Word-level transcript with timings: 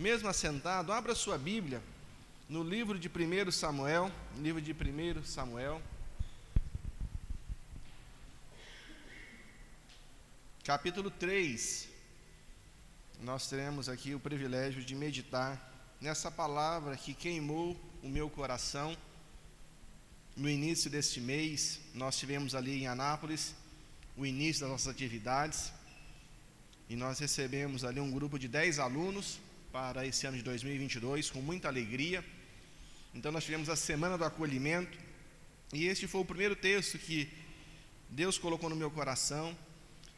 Mesmo 0.00 0.30
assentado, 0.30 0.94
abra 0.94 1.14
sua 1.14 1.36
Bíblia 1.36 1.82
no 2.48 2.62
livro 2.62 2.98
de 2.98 3.06
1 3.06 3.50
Samuel, 3.50 4.10
livro 4.38 4.58
de 4.58 4.72
1 4.72 5.22
Samuel, 5.26 5.82
capítulo 10.64 11.10
3. 11.10 11.86
Nós 13.20 13.46
teremos 13.46 13.90
aqui 13.90 14.14
o 14.14 14.18
privilégio 14.18 14.82
de 14.82 14.94
meditar 14.94 15.60
nessa 16.00 16.30
palavra 16.30 16.96
que 16.96 17.12
queimou 17.12 17.78
o 18.02 18.08
meu 18.08 18.30
coração. 18.30 18.96
No 20.34 20.48
início 20.48 20.90
deste 20.90 21.20
mês, 21.20 21.78
nós 21.92 22.18
tivemos 22.18 22.54
ali 22.54 22.84
em 22.84 22.86
Anápolis 22.86 23.54
o 24.16 24.24
início 24.24 24.62
das 24.62 24.70
nossas 24.70 24.88
atividades 24.88 25.70
e 26.88 26.96
nós 26.96 27.18
recebemos 27.18 27.84
ali 27.84 28.00
um 28.00 28.10
grupo 28.10 28.38
de 28.38 28.48
10 28.48 28.78
alunos 28.78 29.38
para 29.72 30.06
esse 30.06 30.26
ano 30.26 30.36
de 30.36 30.42
2022 30.42 31.30
com 31.30 31.40
muita 31.40 31.68
alegria. 31.68 32.24
Então 33.14 33.30
nós 33.32 33.44
tivemos 33.44 33.68
a 33.68 33.76
semana 33.76 34.18
do 34.18 34.24
acolhimento 34.24 34.98
e 35.72 35.86
este 35.86 36.06
foi 36.06 36.20
o 36.20 36.24
primeiro 36.24 36.56
texto 36.56 36.98
que 36.98 37.28
Deus 38.08 38.36
colocou 38.38 38.68
no 38.68 38.76
meu 38.76 38.90
coração 38.90 39.56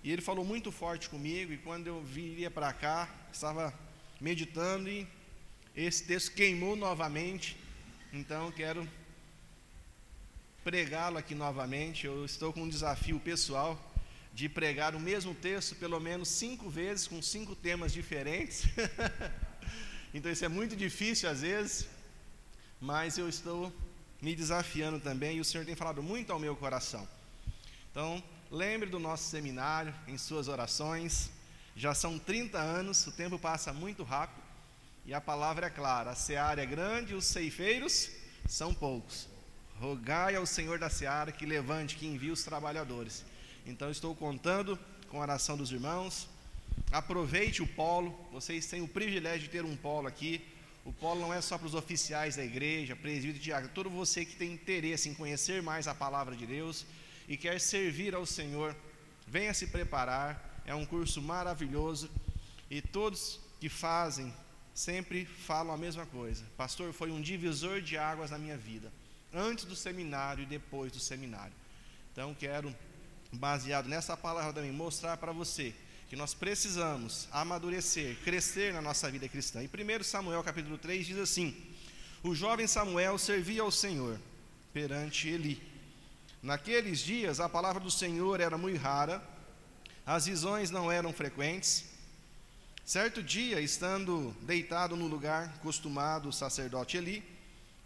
e 0.02 0.10
ele 0.10 0.20
falou 0.20 0.44
muito 0.44 0.72
forte 0.72 1.08
comigo, 1.08 1.52
e 1.52 1.58
quando 1.58 1.86
eu 1.86 2.02
viria 2.02 2.50
para 2.50 2.72
cá, 2.72 3.08
estava 3.32 3.72
meditando 4.20 4.88
e 4.88 5.06
esse 5.76 6.02
texto 6.04 6.32
queimou 6.32 6.74
novamente. 6.74 7.56
Então 8.12 8.50
quero 8.50 8.88
pregá-lo 10.64 11.18
aqui 11.18 11.34
novamente. 11.34 12.06
Eu 12.06 12.24
estou 12.24 12.52
com 12.52 12.62
um 12.62 12.68
desafio 12.68 13.20
pessoal 13.20 13.80
de 14.34 14.48
pregar 14.48 14.96
o 14.96 15.00
mesmo 15.00 15.34
texto 15.34 15.76
pelo 15.76 16.00
menos 16.00 16.28
cinco 16.28 16.68
vezes, 16.68 17.06
com 17.06 17.22
cinco 17.22 17.54
temas 17.54 17.92
diferentes. 17.92 18.64
então 20.12 20.30
isso 20.30 20.44
é 20.44 20.48
muito 20.48 20.76
difícil 20.76 21.28
às 21.28 21.42
vezes, 21.42 21.86
mas 22.80 23.18
eu 23.18 23.28
estou 23.28 23.72
me 24.20 24.34
desafiando 24.34 25.00
também 25.00 25.36
e 25.36 25.40
o 25.40 25.44
Senhor 25.44 25.64
tem 25.64 25.74
falado 25.74 26.02
muito 26.02 26.32
ao 26.32 26.38
meu 26.38 26.54
coração. 26.54 27.06
Então, 27.90 28.22
Lembre 28.52 28.90
do 28.90 28.98
nosso 28.98 29.30
seminário 29.30 29.94
em 30.06 30.18
suas 30.18 30.46
orações. 30.46 31.30
Já 31.74 31.94
são 31.94 32.18
30 32.18 32.58
anos, 32.58 33.06
o 33.06 33.10
tempo 33.10 33.38
passa 33.38 33.72
muito 33.72 34.02
rápido 34.02 34.42
e 35.06 35.14
a 35.14 35.22
palavra 35.22 35.68
é 35.68 35.70
clara: 35.70 36.10
a 36.10 36.14
seara 36.14 36.62
é 36.62 36.66
grande 36.66 37.14
os 37.14 37.24
ceifeiros 37.24 38.10
são 38.46 38.74
poucos. 38.74 39.26
Rogai 39.80 40.36
ao 40.36 40.44
Senhor 40.44 40.78
da 40.78 40.90
seara 40.90 41.32
que 41.32 41.46
levante, 41.46 41.96
que 41.96 42.06
envie 42.06 42.30
os 42.30 42.44
trabalhadores. 42.44 43.24
Então, 43.64 43.90
estou 43.90 44.14
contando 44.14 44.78
com 45.08 45.16
a 45.16 45.22
oração 45.22 45.56
dos 45.56 45.72
irmãos. 45.72 46.28
Aproveite 46.92 47.62
o 47.62 47.66
polo, 47.66 48.14
vocês 48.30 48.66
têm 48.66 48.82
o 48.82 48.88
privilégio 48.88 49.40
de 49.40 49.48
ter 49.48 49.64
um 49.64 49.74
polo 49.74 50.06
aqui. 50.06 50.44
O 50.84 50.92
polo 50.92 51.20
não 51.20 51.32
é 51.32 51.40
só 51.40 51.56
para 51.56 51.66
os 51.66 51.74
oficiais 51.74 52.36
da 52.36 52.44
igreja, 52.44 52.94
presbítero, 52.94 53.42
diácono, 53.42 53.72
todo 53.72 53.88
você 53.88 54.24
que 54.24 54.36
tem 54.36 54.52
interesse 54.52 55.08
em 55.08 55.14
conhecer 55.14 55.62
mais 55.62 55.88
a 55.88 55.94
palavra 55.94 56.36
de 56.36 56.44
Deus 56.44 56.84
e 57.26 57.36
quer 57.36 57.60
servir 57.60 58.14
ao 58.14 58.26
Senhor, 58.26 58.76
venha 59.26 59.54
se 59.54 59.68
preparar. 59.68 60.62
É 60.66 60.74
um 60.74 60.84
curso 60.84 61.22
maravilhoso 61.22 62.10
e 62.70 62.80
todos 62.82 63.40
que 63.58 63.68
fazem 63.68 64.32
sempre 64.74 65.24
falam 65.24 65.74
a 65.74 65.78
mesma 65.78 66.04
coisa. 66.06 66.44
Pastor, 66.56 66.92
foi 66.92 67.10
um 67.10 67.20
divisor 67.20 67.80
de 67.80 67.96
águas 67.96 68.30
na 68.30 68.38
minha 68.38 68.56
vida, 68.56 68.92
antes 69.32 69.64
do 69.64 69.74
seminário 69.74 70.42
e 70.42 70.46
depois 70.46 70.92
do 70.92 71.00
seminário. 71.00 71.52
Então, 72.12 72.34
quero, 72.34 72.74
baseado 73.32 73.88
nessa 73.88 74.16
palavra 74.16 74.52
também, 74.52 74.72
mostrar 74.72 75.16
para 75.16 75.32
você 75.32 75.74
que 76.12 76.16
nós 76.16 76.34
precisamos 76.34 77.26
amadurecer, 77.32 78.18
crescer 78.22 78.74
na 78.74 78.82
nossa 78.82 79.10
vida 79.10 79.26
cristã. 79.26 79.62
Em 79.62 79.66
1 79.66 80.04
Samuel 80.04 80.44
capítulo 80.44 80.76
3 80.76 81.06
diz 81.06 81.16
assim: 81.16 81.56
O 82.22 82.34
jovem 82.34 82.66
Samuel 82.66 83.16
servia 83.16 83.62
ao 83.62 83.70
Senhor 83.70 84.20
perante 84.74 85.26
Eli 85.26 85.58
Naqueles 86.42 86.98
dias 86.98 87.40
a 87.40 87.48
palavra 87.48 87.80
do 87.80 87.90
Senhor 87.90 88.40
era 88.42 88.58
muito 88.58 88.78
rara, 88.78 89.26
as 90.04 90.26
visões 90.26 90.70
não 90.70 90.92
eram 90.92 91.14
frequentes. 91.14 91.86
Certo 92.84 93.22
dia, 93.22 93.58
estando 93.58 94.36
deitado 94.42 94.94
no 94.94 95.06
lugar 95.06 95.60
costumado 95.62 96.28
o 96.28 96.32
sacerdote 96.32 96.98
Eli, 96.98 97.24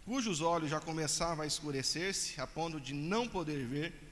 cujos 0.03 0.41
olhos 0.41 0.69
já 0.69 0.81
começavam 0.81 1.45
a 1.45 1.47
escurecer-se, 1.47 2.41
a 2.41 2.45
ponto 2.45 2.77
de 2.77 2.93
não 2.93 3.25
poder 3.25 3.65
ver, 3.65 4.06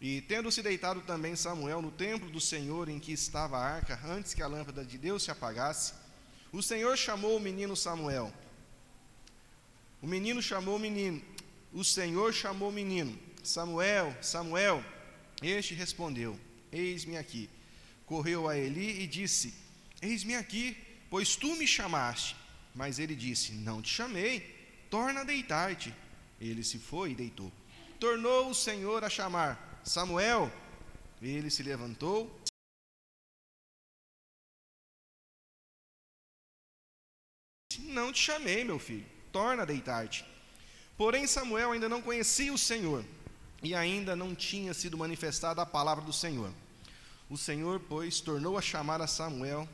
e 0.00 0.20
tendo-se 0.20 0.62
deitado 0.62 1.00
também 1.00 1.34
Samuel 1.34 1.80
no 1.80 1.90
templo 1.90 2.28
do 2.28 2.40
Senhor 2.40 2.88
em 2.88 2.98
que 2.98 3.12
estava 3.12 3.56
a 3.56 3.64
arca, 3.64 3.98
antes 4.04 4.34
que 4.34 4.42
a 4.42 4.46
lâmpada 4.46 4.84
de 4.84 4.98
Deus 4.98 5.22
se 5.22 5.30
apagasse, 5.30 5.94
o 6.52 6.62
Senhor 6.62 6.96
chamou 6.96 7.36
o 7.36 7.40
menino 7.40 7.74
Samuel. 7.74 8.32
O 10.02 10.06
menino 10.06 10.42
chamou 10.42 10.76
o 10.76 10.78
menino. 10.78 11.22
O 11.72 11.82
Senhor 11.82 12.32
chamou 12.32 12.68
o 12.68 12.72
menino. 12.72 13.18
Samuel, 13.42 14.16
Samuel. 14.20 14.84
Este 15.42 15.74
respondeu: 15.74 16.38
Eis-me 16.70 17.16
aqui. 17.16 17.48
Correu 18.04 18.48
a 18.48 18.56
Eli 18.56 19.02
e 19.02 19.06
disse: 19.06 19.54
Eis-me 20.00 20.34
aqui, 20.34 20.76
pois 21.10 21.36
tu 21.36 21.56
me 21.56 21.66
chamaste. 21.66 22.36
Mas 22.74 22.98
ele 22.98 23.14
disse: 23.14 23.52
Não 23.52 23.80
te 23.80 23.92
chamei, 23.92 24.40
torna 24.90 25.22
a 25.22 25.24
deitar-te. 25.24 25.92
Ele 26.40 26.62
se 26.62 26.78
foi 26.78 27.12
e 27.12 27.14
deitou. 27.14 27.50
Tornou 27.98 28.50
o 28.50 28.54
Senhor 28.54 29.02
a 29.02 29.08
chamar: 29.08 29.65
Samuel. 29.86 30.52
Ele 31.22 31.50
se 31.50 31.62
levantou. 31.62 32.42
Não 37.78 38.12
te 38.12 38.18
chamei, 38.18 38.64
meu 38.64 38.78
filho, 38.78 39.06
torna 39.32 39.62
a 39.62 39.66
deitar-te. 39.66 40.26
Porém, 40.96 41.26
Samuel 41.26 41.72
ainda 41.72 41.88
não 41.88 42.02
conhecia 42.02 42.52
o 42.52 42.58
Senhor 42.58 43.04
e 43.62 43.74
ainda 43.74 44.14
não 44.14 44.34
tinha 44.34 44.74
sido 44.74 44.98
manifestada 44.98 45.62
a 45.62 45.66
palavra 45.66 46.04
do 46.04 46.12
Senhor. 46.12 46.52
O 47.30 47.38
Senhor, 47.38 47.80
pois, 47.80 48.20
tornou 48.20 48.58
a 48.58 48.62
chamar 48.62 49.00
a 49.00 49.06
Samuel 49.06 49.68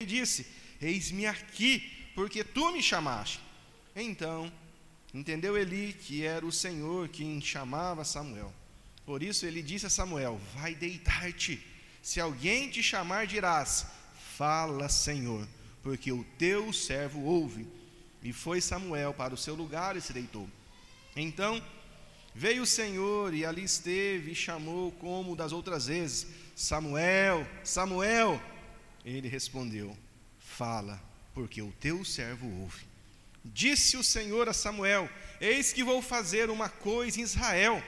e 0.00 0.06
disse: 0.06 0.46
Eis-me 0.80 1.26
aqui, 1.26 2.12
porque 2.14 2.44
tu 2.44 2.70
me 2.70 2.82
chamaste. 2.82 3.40
Então, 3.96 4.52
entendeu 5.12 5.56
Eli 5.56 5.92
que 5.92 6.24
era 6.24 6.44
o 6.44 6.52
Senhor 6.52 7.08
quem 7.08 7.40
chamava 7.40 8.04
Samuel. 8.04 8.52
Por 9.06 9.22
isso 9.22 9.46
ele 9.46 9.62
disse 9.62 9.86
a 9.86 9.90
Samuel: 9.90 10.40
Vai 10.54 10.74
deitar-te. 10.74 11.64
Se 12.02 12.20
alguém 12.20 12.68
te 12.68 12.82
chamar, 12.82 13.26
dirás: 13.26 13.86
Fala, 14.36 14.88
Senhor, 14.88 15.48
porque 15.82 16.12
o 16.12 16.24
teu 16.36 16.72
servo 16.72 17.22
ouve. 17.22 17.66
E 18.22 18.32
foi 18.32 18.60
Samuel 18.60 19.14
para 19.14 19.32
o 19.32 19.38
seu 19.38 19.54
lugar 19.54 19.96
e 19.96 20.00
se 20.00 20.12
deitou. 20.12 20.48
Então 21.16 21.62
veio 22.34 22.62
o 22.62 22.66
Senhor 22.66 23.32
e 23.32 23.44
ali 23.44 23.64
esteve 23.64 24.32
e 24.32 24.34
chamou 24.34 24.92
como 24.92 25.34
das 25.34 25.52
outras 25.52 25.86
vezes: 25.86 26.26
Samuel, 26.54 27.46
Samuel. 27.64 28.40
Ele 29.04 29.28
respondeu: 29.28 29.96
Fala, 30.38 31.02
porque 31.32 31.62
o 31.62 31.72
teu 31.80 32.04
servo 32.04 32.46
ouve. 32.60 32.84
Disse 33.44 33.96
o 33.96 34.04
Senhor 34.04 34.48
a 34.48 34.52
Samuel: 34.52 35.08
Eis 35.40 35.72
que 35.72 35.84
vou 35.84 36.02
fazer 36.02 36.50
uma 36.50 36.68
coisa 36.68 37.20
em 37.20 37.22
Israel, 37.22 37.82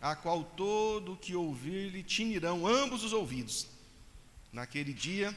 a 0.00 0.14
qual 0.14 0.44
todo 0.44 1.16
que 1.16 1.34
ouvir-lhe 1.34 2.02
tinirão 2.02 2.66
ambos 2.66 3.02
os 3.02 3.12
ouvidos. 3.12 3.66
Naquele 4.52 4.92
dia 4.92 5.34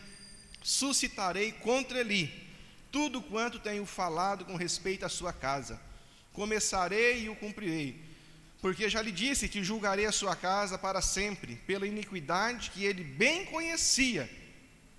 suscitarei 0.61 1.51
contra 1.51 1.99
Eli 1.99 2.47
tudo 2.91 3.21
quanto 3.21 3.59
tenho 3.59 3.85
falado 3.85 4.45
com 4.45 4.55
respeito 4.55 5.05
à 5.05 5.09
sua 5.09 5.31
casa 5.31 5.79
começarei 6.37 7.23
e 7.23 7.29
o 7.29 7.35
cumprirei. 7.35 7.99
Porque 8.61 8.87
já 8.87 9.01
lhe 9.01 9.11
disse 9.11 9.49
que 9.49 9.63
julgarei 9.63 10.05
a 10.05 10.11
sua 10.11 10.35
casa 10.35 10.77
para 10.77 11.01
sempre, 11.01 11.55
pela 11.65 11.87
iniquidade 11.87 12.69
que 12.69 12.85
ele 12.85 13.03
bem 13.03 13.43
conhecia, 13.45 14.29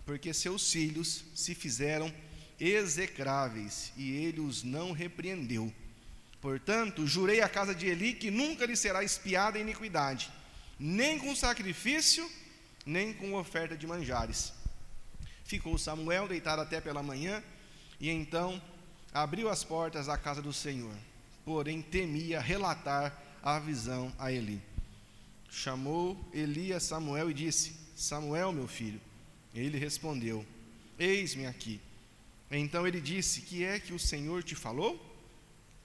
porque 0.05 0.35
seus 0.35 0.73
filhos 0.73 1.25
se 1.35 1.55
fizeram 1.55 2.13
execráveis, 2.61 3.93
e 3.97 4.11
ele 4.13 4.41
os 4.41 4.63
não 4.63 4.93
repreendeu. 4.93 5.73
Portanto, 6.41 7.07
jurei 7.07 7.41
à 7.41 7.49
casa 7.49 7.75
de 7.75 7.87
Eli 7.87 8.15
que 8.15 8.31
nunca 8.31 8.67
lhe 8.67 8.77
será 8.77 9.03
espiada 9.03 9.59
a 9.59 9.61
iniquidade, 9.61 10.31
nem 10.79 11.19
com 11.19 11.35
sacrifício, 11.35 12.29
nem 12.87 13.13
com 13.13 13.35
oferta 13.35 13.77
de 13.77 13.87
manjares. 13.87 14.53
Ficou 15.45 15.79
Samuel 15.79 16.29
deitado 16.29 16.63
até 16.63 16.81
pela 16.81 17.03
manhã, 17.03 17.43
e 18.01 18.11
então 18.11 18.61
abriu 19.13 19.49
as 19.49 19.65
portas 19.65 20.07
da 20.07 20.17
casa 20.17 20.41
do 20.41 20.53
Senhor 20.53 20.95
porém 21.49 21.81
temia 21.81 22.43
relatar 22.43 23.23
a 23.43 23.59
visão 23.59 24.13
a 24.19 24.31
Eli. 24.31 24.61
Chamou 25.49 26.15
Eli 26.31 26.75
a 26.75 26.79
Samuel 26.79 27.31
e 27.31 27.35
disse: 27.35 27.75
Samuel, 27.97 28.53
meu 28.53 28.69
filho. 28.69 29.01
Ele 29.55 29.79
respondeu: 29.79 30.45
Eis-me 30.99 31.47
aqui. 31.47 31.81
Então 32.51 32.87
ele 32.87 33.01
disse: 33.01 33.43
Que 33.43 33.65
é 33.65 33.79
que 33.79 33.93
o 33.93 33.99
Senhor 33.99 34.43
te 34.43 34.55
falou? 34.55 35.05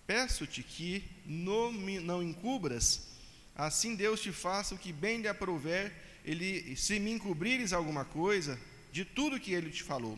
Peço-te 0.06 0.62
que 0.64 1.04
não, 1.26 1.72
não 1.72 2.22
encubras, 2.22 3.08
assim 3.56 3.96
Deus 3.96 4.22
te 4.22 4.32
faça 4.32 4.76
o 4.76 4.78
que 4.78 4.92
bem 4.92 5.22
lhe 5.22 5.28
aprouver. 5.28 5.94
Ele, 6.26 6.76
se 6.76 7.00
me 7.00 7.12
encobrires 7.12 7.74
alguma 7.74 8.06
coisa, 8.06 8.60
de 8.92 9.04
tudo 9.04 9.40
que 9.40 9.54
ele 9.54 9.70
te 9.70 9.84
falou. 9.84 10.18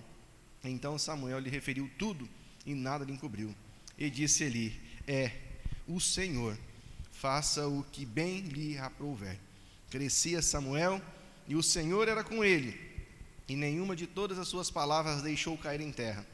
Então 0.64 0.98
Samuel 0.98 1.40
lhe 1.40 1.50
referiu 1.50 1.90
tudo 1.98 2.28
e 2.66 2.74
nada 2.74 3.06
lhe 3.06 3.14
encobriu. 3.14 3.56
E 3.98 4.10
disse 4.10 4.44
Eli: 4.44 4.80
É 5.08 5.32
o 5.88 6.00
Senhor, 6.00 6.58
faça 7.12 7.68
o 7.68 7.84
que 7.92 8.06
bem 8.06 8.42
lhe 8.42 8.78
aprouver. 8.78 9.40
Crescia 9.90 10.42
Samuel 10.42 11.02
e 11.48 11.56
o 11.56 11.64
Senhor 11.64 12.08
era 12.08 12.24
com 12.24 12.44
ele, 12.44 12.80
e 13.48 13.56
nenhuma 13.56 13.96
de 13.96 14.08
todas 14.08 14.40
as 14.40 14.48
suas 14.48 14.72
palavras 14.72 15.22
deixou 15.22 15.58
cair 15.58 15.80
em 15.80 15.92
terra. 15.92 16.26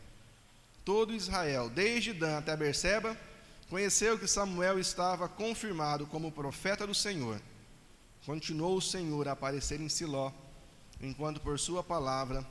Todo 0.84 1.14
Israel, 1.14 1.70
desde 1.70 2.14
Dan 2.14 2.40
até 2.40 2.56
Berseba, 2.58 3.16
conheceu 3.70 4.18
que 4.18 4.28
Samuel 4.28 4.80
estava 4.80 5.30
confirmado 5.30 6.06
como 6.08 6.32
profeta 6.32 6.86
do 6.86 6.96
Senhor. 6.96 7.42
Continuou 8.26 8.78
o 8.78 8.82
Senhor 8.82 9.28
a 9.28 9.32
aparecer 9.32 9.80
em 9.80 9.90
Siló, 9.90 10.32
enquanto 11.00 11.40
por 11.40 11.60
sua 11.60 11.84
palavra 11.84 12.46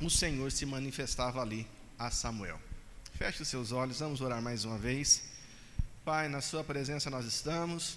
o 0.00 0.10
Senhor 0.10 0.50
se 0.52 0.66
manifestava 0.66 1.40
ali 1.40 1.66
a 1.98 2.10
Samuel. 2.10 2.60
Feche 3.14 3.42
os 3.42 3.48
seus 3.48 3.72
olhos, 3.72 4.00
vamos 4.00 4.20
orar 4.20 4.42
mais 4.42 4.64
uma 4.64 4.76
vez. 4.76 5.22
Pai, 6.04 6.28
na 6.28 6.40
Sua 6.40 6.64
presença 6.64 7.08
nós 7.08 7.24
estamos, 7.24 7.96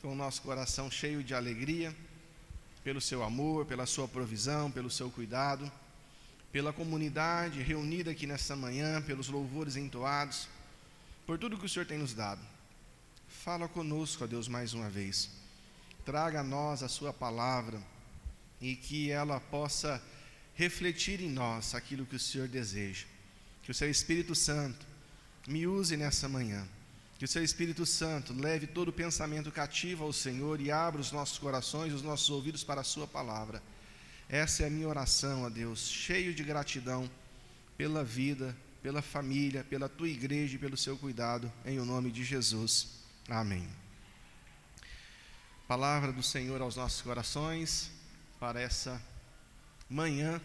com 0.00 0.12
o 0.12 0.14
nosso 0.14 0.42
coração 0.42 0.90
cheio 0.90 1.24
de 1.24 1.34
alegria, 1.34 1.94
pelo 2.84 3.00
Seu 3.00 3.22
amor, 3.22 3.64
pela 3.66 3.86
Sua 3.86 4.06
provisão, 4.06 4.70
pelo 4.70 4.90
Seu 4.90 5.10
cuidado, 5.10 5.70
pela 6.52 6.72
comunidade 6.72 7.62
reunida 7.62 8.10
aqui 8.10 8.26
nesta 8.26 8.54
manhã, 8.54 9.00
pelos 9.00 9.28
louvores 9.28 9.74
entoados, 9.74 10.46
por 11.26 11.38
tudo 11.38 11.56
que 11.56 11.64
o 11.64 11.68
Senhor 11.68 11.86
tem 11.86 11.96
nos 11.96 12.12
dado. 12.12 12.40
Fala 13.26 13.66
conosco, 13.66 14.24
ó 14.24 14.26
Deus, 14.26 14.46
mais 14.46 14.74
uma 14.74 14.90
vez. 14.90 15.30
Traga 16.04 16.40
a 16.40 16.44
nós 16.44 16.82
a 16.82 16.88
Sua 16.88 17.12
palavra 17.12 17.80
e 18.60 18.76
que 18.76 19.10
ela 19.10 19.40
possa 19.40 20.00
refletir 20.54 21.20
em 21.20 21.30
nós 21.30 21.74
aquilo 21.74 22.04
que 22.04 22.16
o 22.16 22.20
Senhor 22.20 22.46
deseja. 22.46 23.06
Que 23.62 23.70
o 23.70 23.74
Seu 23.74 23.90
Espírito 23.90 24.34
Santo 24.34 24.84
me 25.48 25.66
use 25.66 25.96
nessa 25.96 26.28
manhã. 26.28 26.68
Que 27.18 27.24
o 27.24 27.28
Seu 27.28 27.42
Espírito 27.42 27.86
Santo 27.86 28.34
leve 28.34 28.66
todo 28.66 28.92
pensamento 28.92 29.50
cativo 29.50 30.04
ao 30.04 30.12
Senhor 30.12 30.60
e 30.60 30.70
abra 30.70 31.00
os 31.00 31.12
nossos 31.12 31.38
corações, 31.38 31.94
os 31.94 32.02
nossos 32.02 32.28
ouvidos 32.28 32.62
para 32.62 32.82
a 32.82 32.84
Sua 32.84 33.06
palavra. 33.06 33.62
Essa 34.28 34.62
é 34.62 34.66
a 34.66 34.70
minha 34.70 34.88
oração 34.88 35.44
a 35.44 35.48
Deus, 35.48 35.88
cheio 35.88 36.34
de 36.34 36.42
gratidão 36.42 37.10
pela 37.76 38.02
vida, 38.02 38.56
pela 38.82 39.02
família, 39.02 39.62
pela 39.62 39.88
tua 39.88 40.08
igreja 40.08 40.56
e 40.56 40.58
pelo 40.58 40.76
seu 40.76 40.96
cuidado, 40.96 41.52
em 41.64 41.78
o 41.78 41.84
nome 41.84 42.10
de 42.10 42.24
Jesus. 42.24 42.88
Amém. 43.28 43.68
Palavra 45.68 46.12
do 46.12 46.22
Senhor 46.22 46.60
aos 46.60 46.76
nossos 46.76 47.00
corações 47.00 47.90
para 48.40 48.60
essa 48.60 49.00
manhã, 49.88 50.40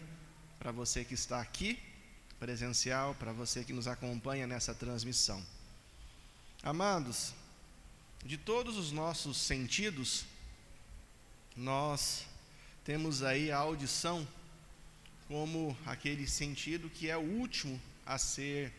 para 0.58 0.70
você 0.70 1.04
que 1.04 1.14
está 1.14 1.40
aqui, 1.40 1.78
presencial, 2.38 3.14
para 3.14 3.32
você 3.32 3.64
que 3.64 3.72
nos 3.72 3.88
acompanha 3.88 4.46
nessa 4.46 4.74
transmissão. 4.74 5.44
Amados, 6.62 7.34
de 8.24 8.36
todos 8.36 8.76
os 8.76 8.92
nossos 8.92 9.36
sentidos, 9.36 10.24
nós 11.56 12.24
temos 12.88 13.22
aí 13.22 13.52
a 13.52 13.58
audição 13.58 14.26
como 15.26 15.76
aquele 15.84 16.26
sentido 16.26 16.88
que 16.88 17.10
é 17.10 17.18
o 17.18 17.20
último 17.20 17.78
a 18.06 18.16
ser 18.16 18.72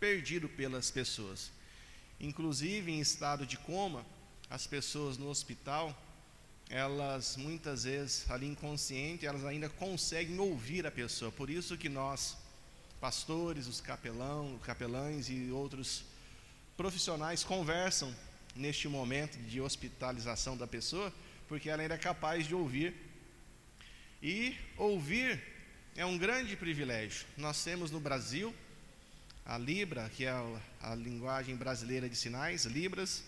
perdido 0.00 0.48
pelas 0.48 0.90
pessoas. 0.90 1.50
Inclusive 2.18 2.90
em 2.90 2.98
estado 2.98 3.44
de 3.44 3.58
coma, 3.58 4.06
as 4.48 4.66
pessoas 4.66 5.18
no 5.18 5.28
hospital 5.28 5.94
elas 6.70 7.36
muitas 7.36 7.84
vezes 7.84 8.30
ali 8.30 8.48
inconsciente, 8.48 9.26
elas 9.26 9.44
ainda 9.44 9.68
conseguem 9.68 10.38
ouvir 10.38 10.86
a 10.86 10.90
pessoa. 10.90 11.30
Por 11.30 11.50
isso 11.50 11.76
que 11.76 11.90
nós, 11.90 12.38
pastores, 13.02 13.66
os 13.66 13.82
capelão, 13.82 14.58
capelães 14.62 15.28
e 15.28 15.50
outros 15.50 16.06
profissionais 16.74 17.44
conversam 17.44 18.16
neste 18.56 18.88
momento 18.88 19.36
de 19.40 19.60
hospitalização 19.60 20.56
da 20.56 20.66
pessoa, 20.66 21.12
porque 21.46 21.68
ela 21.68 21.82
ainda 21.82 21.96
é 21.96 21.98
capaz 21.98 22.46
de 22.46 22.54
ouvir. 22.54 23.11
E 24.22 24.56
ouvir 24.76 25.42
é 25.96 26.06
um 26.06 26.16
grande 26.16 26.54
privilégio. 26.56 27.26
Nós 27.36 27.64
temos 27.64 27.90
no 27.90 27.98
Brasil 27.98 28.54
a 29.44 29.58
Libra, 29.58 30.08
que 30.14 30.24
é 30.24 30.30
a, 30.80 30.94
linguagem 30.94 31.56
brasileira 31.56 32.08
de 32.08 32.14
sinais, 32.14 32.64
Libras, 32.64 33.24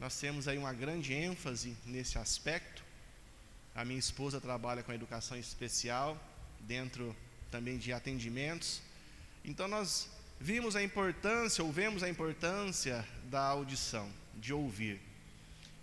nós 0.00 0.18
temos 0.18 0.48
aí 0.48 0.58
uma 0.58 0.72
grande 0.72 1.12
ênfase 1.14 1.76
nesse 1.86 2.18
aspecto. 2.18 2.82
A 3.76 3.84
minha 3.84 3.98
esposa 3.98 4.40
trabalha 4.40 4.82
com 4.82 4.92
educação 4.92 5.38
especial, 5.38 6.20
dentro 6.60 7.14
também 7.48 7.78
de 7.78 7.92
atendimentos. 7.92 8.82
Então 9.44 9.68
nós 9.68 10.08
vimos 10.40 10.74
a 10.74 10.82
importância, 10.82 11.62
ou 11.62 11.70
vemos 11.70 12.02
a 12.02 12.08
importância 12.08 13.06
da 13.30 13.40
audição, 13.40 14.10
de 14.34 14.52
ouvir. 14.52 15.00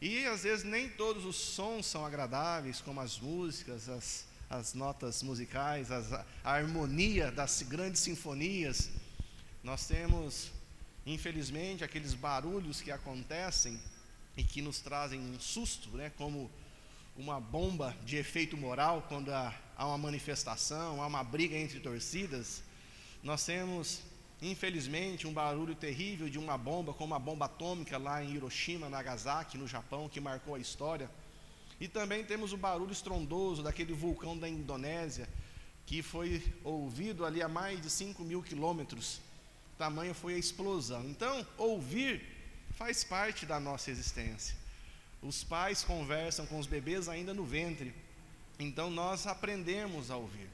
E 0.01 0.25
às 0.25 0.43
vezes 0.43 0.65
nem 0.65 0.89
todos 0.89 1.23
os 1.23 1.37
sons 1.37 1.85
são 1.85 2.05
agradáveis, 2.05 2.81
como 2.81 2.99
as 2.99 3.17
músicas, 3.17 3.87
as, 3.87 4.25
as 4.51 4.73
notas 4.73 5.23
musicais, 5.23 5.89
as, 5.91 6.11
a 6.11 6.25
harmonia 6.43 7.31
das 7.31 7.61
grandes 7.61 8.01
sinfonias. 8.01 8.89
Nós 9.63 9.87
temos, 9.87 10.51
infelizmente, 11.05 11.85
aqueles 11.85 12.13
barulhos 12.13 12.81
que 12.81 12.91
acontecem 12.91 13.79
e 14.35 14.43
que 14.43 14.61
nos 14.61 14.81
trazem 14.81 15.21
um 15.21 15.39
susto, 15.39 15.89
né, 15.91 16.11
como 16.17 16.51
uma 17.15 17.39
bomba 17.39 17.95
de 18.03 18.17
efeito 18.17 18.57
moral 18.57 19.05
quando 19.07 19.31
há, 19.31 19.55
há 19.77 19.87
uma 19.87 19.97
manifestação, 19.97 21.01
há 21.01 21.07
uma 21.07 21.23
briga 21.23 21.55
entre 21.55 21.79
torcidas. 21.79 22.61
Nós 23.23 23.45
temos, 23.45 24.01
infelizmente, 24.41 25.27
um 25.27 25.33
barulho 25.33 25.75
terrível 25.75 26.27
de 26.27 26.37
uma 26.37 26.57
bomba, 26.57 26.93
como 26.93 27.15
a 27.15 27.19
bomba 27.19 27.45
atômica 27.45 27.97
lá 27.97 28.21
em 28.21 28.33
Hiroshima, 28.33 28.89
Nagasaki, 28.89 29.57
no 29.57 29.67
Japão, 29.67 30.09
que 30.09 30.19
marcou 30.19 30.55
a 30.55 30.59
história. 30.59 31.09
E 31.81 31.87
também 31.87 32.23
temos 32.23 32.53
o 32.53 32.57
barulho 32.57 32.91
estrondoso 32.91 33.63
daquele 33.63 33.91
vulcão 33.91 34.37
da 34.37 34.47
Indonésia, 34.47 35.27
que 35.83 36.03
foi 36.03 36.43
ouvido 36.63 37.25
ali 37.25 37.41
a 37.41 37.47
mais 37.47 37.81
de 37.81 37.89
5 37.89 38.23
mil 38.23 38.43
quilômetros. 38.43 39.19
Tamanho 39.79 40.13
foi 40.13 40.35
a 40.35 40.37
explosão. 40.37 41.03
Então, 41.09 41.43
ouvir 41.57 42.21
faz 42.77 43.03
parte 43.03 43.47
da 43.47 43.59
nossa 43.59 43.89
existência. 43.89 44.55
Os 45.23 45.43
pais 45.43 45.83
conversam 45.83 46.45
com 46.45 46.59
os 46.59 46.67
bebês 46.67 47.09
ainda 47.09 47.33
no 47.33 47.43
ventre, 47.43 47.91
então 48.59 48.91
nós 48.91 49.25
aprendemos 49.25 50.11
a 50.11 50.17
ouvir. 50.17 50.49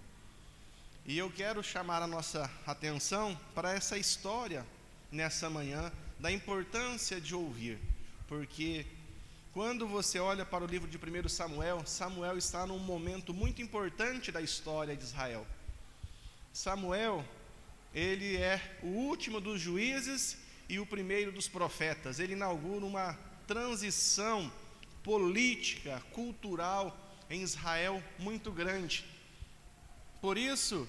E 1.05 1.17
eu 1.17 1.29
quero 1.29 1.61
chamar 1.61 2.01
a 2.01 2.07
nossa 2.07 2.49
atenção 2.65 3.37
para 3.53 3.73
essa 3.73 3.97
história 3.97 4.65
nessa 5.11 5.49
manhã 5.49 5.91
da 6.19 6.31
importância 6.31 7.19
de 7.19 7.35
ouvir, 7.35 7.77
porque 8.29 8.85
quando 9.57 9.87
você 9.87 10.19
olha 10.19 10.45
para 10.45 10.63
o 10.63 10.67
livro 10.67 10.87
de 10.87 10.99
1 10.99 11.27
Samuel, 11.29 11.83
Samuel 11.83 12.37
está 12.37 12.67
num 12.67 12.77
momento 12.77 13.33
muito 13.33 13.59
importante 13.59 14.31
da 14.31 14.39
história 14.39 14.95
de 14.95 15.03
Israel. 15.03 15.47
Samuel, 16.53 17.25
ele 17.91 18.37
é 18.37 18.61
o 18.83 18.85
último 18.85 19.41
dos 19.41 19.59
juízes 19.59 20.37
e 20.69 20.77
o 20.77 20.85
primeiro 20.85 21.31
dos 21.31 21.47
profetas. 21.47 22.19
Ele 22.19 22.33
inaugura 22.33 22.85
uma 22.85 23.17
transição 23.47 24.53
política, 25.01 26.03
cultural 26.11 26.95
em 27.27 27.41
Israel 27.41 28.03
muito 28.19 28.51
grande. 28.51 29.03
Por 30.21 30.37
isso 30.37 30.87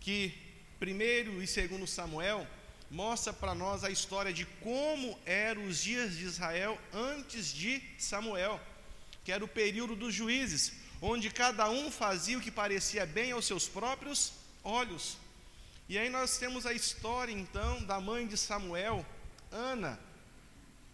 que 0.00 0.34
primeiro 0.78 1.42
e 1.42 1.46
segundo 1.46 1.86
Samuel 1.86 2.46
mostra 2.92 3.32
para 3.32 3.54
nós 3.54 3.84
a 3.84 3.90
história 3.90 4.34
de 4.34 4.44
como 4.44 5.18
eram 5.24 5.64
os 5.64 5.82
dias 5.82 6.14
de 6.14 6.26
Israel 6.26 6.78
antes 6.92 7.50
de 7.50 7.82
Samuel, 7.98 8.60
que 9.24 9.32
era 9.32 9.42
o 9.42 9.48
período 9.48 9.96
dos 9.96 10.14
juízes, 10.14 10.74
onde 11.00 11.30
cada 11.30 11.70
um 11.70 11.90
fazia 11.90 12.36
o 12.36 12.40
que 12.40 12.50
parecia 12.50 13.06
bem 13.06 13.32
aos 13.32 13.46
seus 13.46 13.66
próprios 13.66 14.34
olhos. 14.62 15.16
E 15.88 15.96
aí 15.96 16.10
nós 16.10 16.36
temos 16.36 16.66
a 16.66 16.74
história 16.74 17.32
então 17.32 17.82
da 17.84 17.98
mãe 17.98 18.26
de 18.26 18.36
Samuel, 18.36 19.06
Ana, 19.50 19.98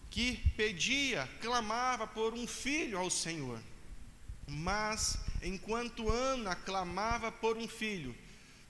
que 0.08 0.36
pedia, 0.56 1.28
clamava 1.40 2.06
por 2.06 2.32
um 2.32 2.46
filho 2.46 2.96
ao 2.96 3.10
Senhor. 3.10 3.58
Mas 4.46 5.18
enquanto 5.42 6.08
Ana 6.08 6.54
clamava 6.54 7.32
por 7.32 7.56
um 7.56 7.66
filho, 7.66 8.16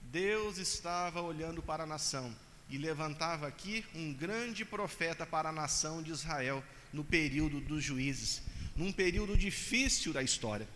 Deus 0.01 0.57
estava 0.57 1.21
olhando 1.21 1.61
para 1.61 1.83
a 1.83 1.87
nação 1.87 2.35
e 2.69 2.77
levantava 2.77 3.47
aqui 3.47 3.83
um 3.95 4.13
grande 4.13 4.63
profeta 4.63 5.25
para 5.25 5.49
a 5.49 5.53
nação 5.53 6.01
de 6.01 6.11
Israel 6.11 6.63
no 6.93 7.03
período 7.03 7.59
dos 7.59 7.83
juízes, 7.83 8.41
num 8.75 8.91
período 8.91 9.35
difícil 9.35 10.13
da 10.13 10.21
história. 10.21 10.67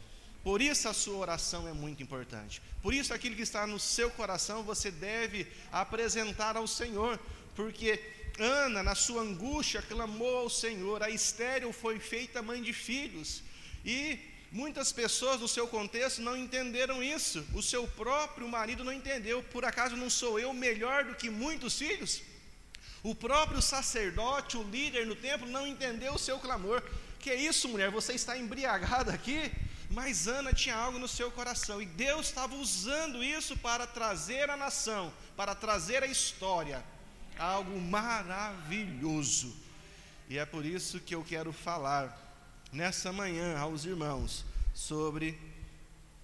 Por 0.43 0.61
isso 0.61 0.89
a 0.89 0.93
sua 0.93 1.17
oração 1.17 1.67
é 1.67 1.73
muito 1.73 2.03
importante. 2.03 2.61
Por 2.81 2.93
isso 2.93 3.13
aquilo 3.13 3.35
que 3.35 3.41
está 3.41 3.65
no 3.65 3.79
seu 3.79 4.09
coração 4.11 4.63
você 4.63 4.91
deve 4.91 5.47
apresentar 5.71 6.57
ao 6.57 6.67
Senhor, 6.67 7.19
porque 7.55 8.01
Ana, 8.39 8.81
na 8.81 8.95
sua 8.95 9.21
angústia, 9.21 9.81
clamou 9.81 10.37
ao 10.37 10.49
Senhor. 10.49 11.03
A 11.03 11.09
estéril 11.09 11.71
foi 11.71 11.99
feita 11.99 12.41
mãe 12.41 12.61
de 12.61 12.73
filhos. 12.73 13.43
E 13.85 14.19
muitas 14.53 14.91
pessoas 14.91 15.41
no 15.41 15.47
seu 15.47 15.67
contexto 15.67 16.21
não 16.21 16.37
entenderam 16.37 17.03
isso. 17.03 17.43
O 17.53 17.61
seu 17.61 17.87
próprio 17.87 18.47
marido 18.47 18.83
não 18.83 18.93
entendeu. 18.93 19.41
Por 19.43 19.65
acaso 19.65 19.97
não 19.97 20.09
sou 20.09 20.39
eu 20.39 20.53
melhor 20.53 21.03
do 21.05 21.15
que 21.15 21.29
muitos 21.29 21.77
filhos? 21.77 22.21
O 23.01 23.13
próprio 23.15 23.61
sacerdote, 23.61 24.55
o 24.55 24.63
líder 24.63 25.05
no 25.07 25.15
templo, 25.15 25.49
não 25.49 25.65
entendeu 25.67 26.13
o 26.13 26.19
seu 26.19 26.39
clamor. 26.39 26.81
Que 27.19 27.33
isso, 27.33 27.67
mulher? 27.67 27.89
Você 27.89 28.13
está 28.13 28.37
embriagada 28.37 29.11
aqui? 29.11 29.51
Mas 29.89 30.27
Ana 30.27 30.53
tinha 30.53 30.75
algo 30.75 30.99
no 30.99 31.07
seu 31.07 31.31
coração 31.31 31.81
e 31.81 31.85
Deus 31.85 32.27
estava 32.27 32.55
usando 32.55 33.23
isso 33.23 33.57
para 33.57 33.85
trazer 33.85 34.49
a 34.49 34.57
nação, 34.57 35.11
para 35.35 35.53
trazer 35.53 36.03
a 36.03 36.07
história, 36.07 36.83
algo 37.37 37.79
maravilhoso. 37.79 39.55
E 40.29 40.37
é 40.37 40.45
por 40.45 40.65
isso 40.65 40.99
que 40.99 41.13
eu 41.13 41.23
quero 41.23 41.51
falar 41.51 42.22
nessa 42.73 43.13
manhã 43.13 43.57
aos 43.57 43.85
irmãos 43.85 44.43
sobre 44.73 45.37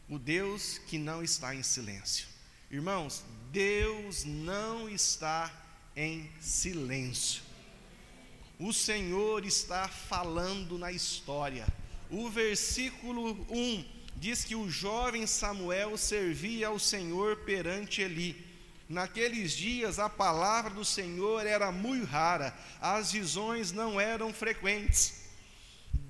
o 0.10 0.18
Deus 0.18 0.80
que 0.88 0.98
não 0.98 1.24
está 1.24 1.54
em 1.54 1.62
silêncio. 1.62 2.28
Irmãos, 2.72 3.24
Deus 3.52 4.26
não 4.26 4.90
está 4.90 5.52
em 5.96 6.30
silêncio. 6.42 7.44
O 8.60 8.74
Senhor 8.74 9.46
está 9.46 9.88
falando 9.88 10.78
na 10.78 10.92
história. 10.92 11.68
O 12.10 12.30
versículo 12.30 13.46
1 13.50 13.86
diz 14.18 14.44
que 14.44 14.56
o 14.56 14.70
jovem 14.70 15.28
Samuel 15.28 15.98
servia 15.98 16.68
ao 16.68 16.80
Senhor 16.80 17.38
perante 17.38 18.02
Eli. 18.02 18.46
Naqueles 18.90 19.52
dias 19.52 20.00
a 20.00 20.10
palavra 20.10 20.72
do 20.72 20.84
Senhor 20.84 21.46
era 21.46 21.72
muito 21.72 22.08
rara, 22.08 22.58
as 22.82 23.12
visões 23.12 23.72
não 23.72 24.02
eram 24.02 24.34
frequentes. 24.34 25.19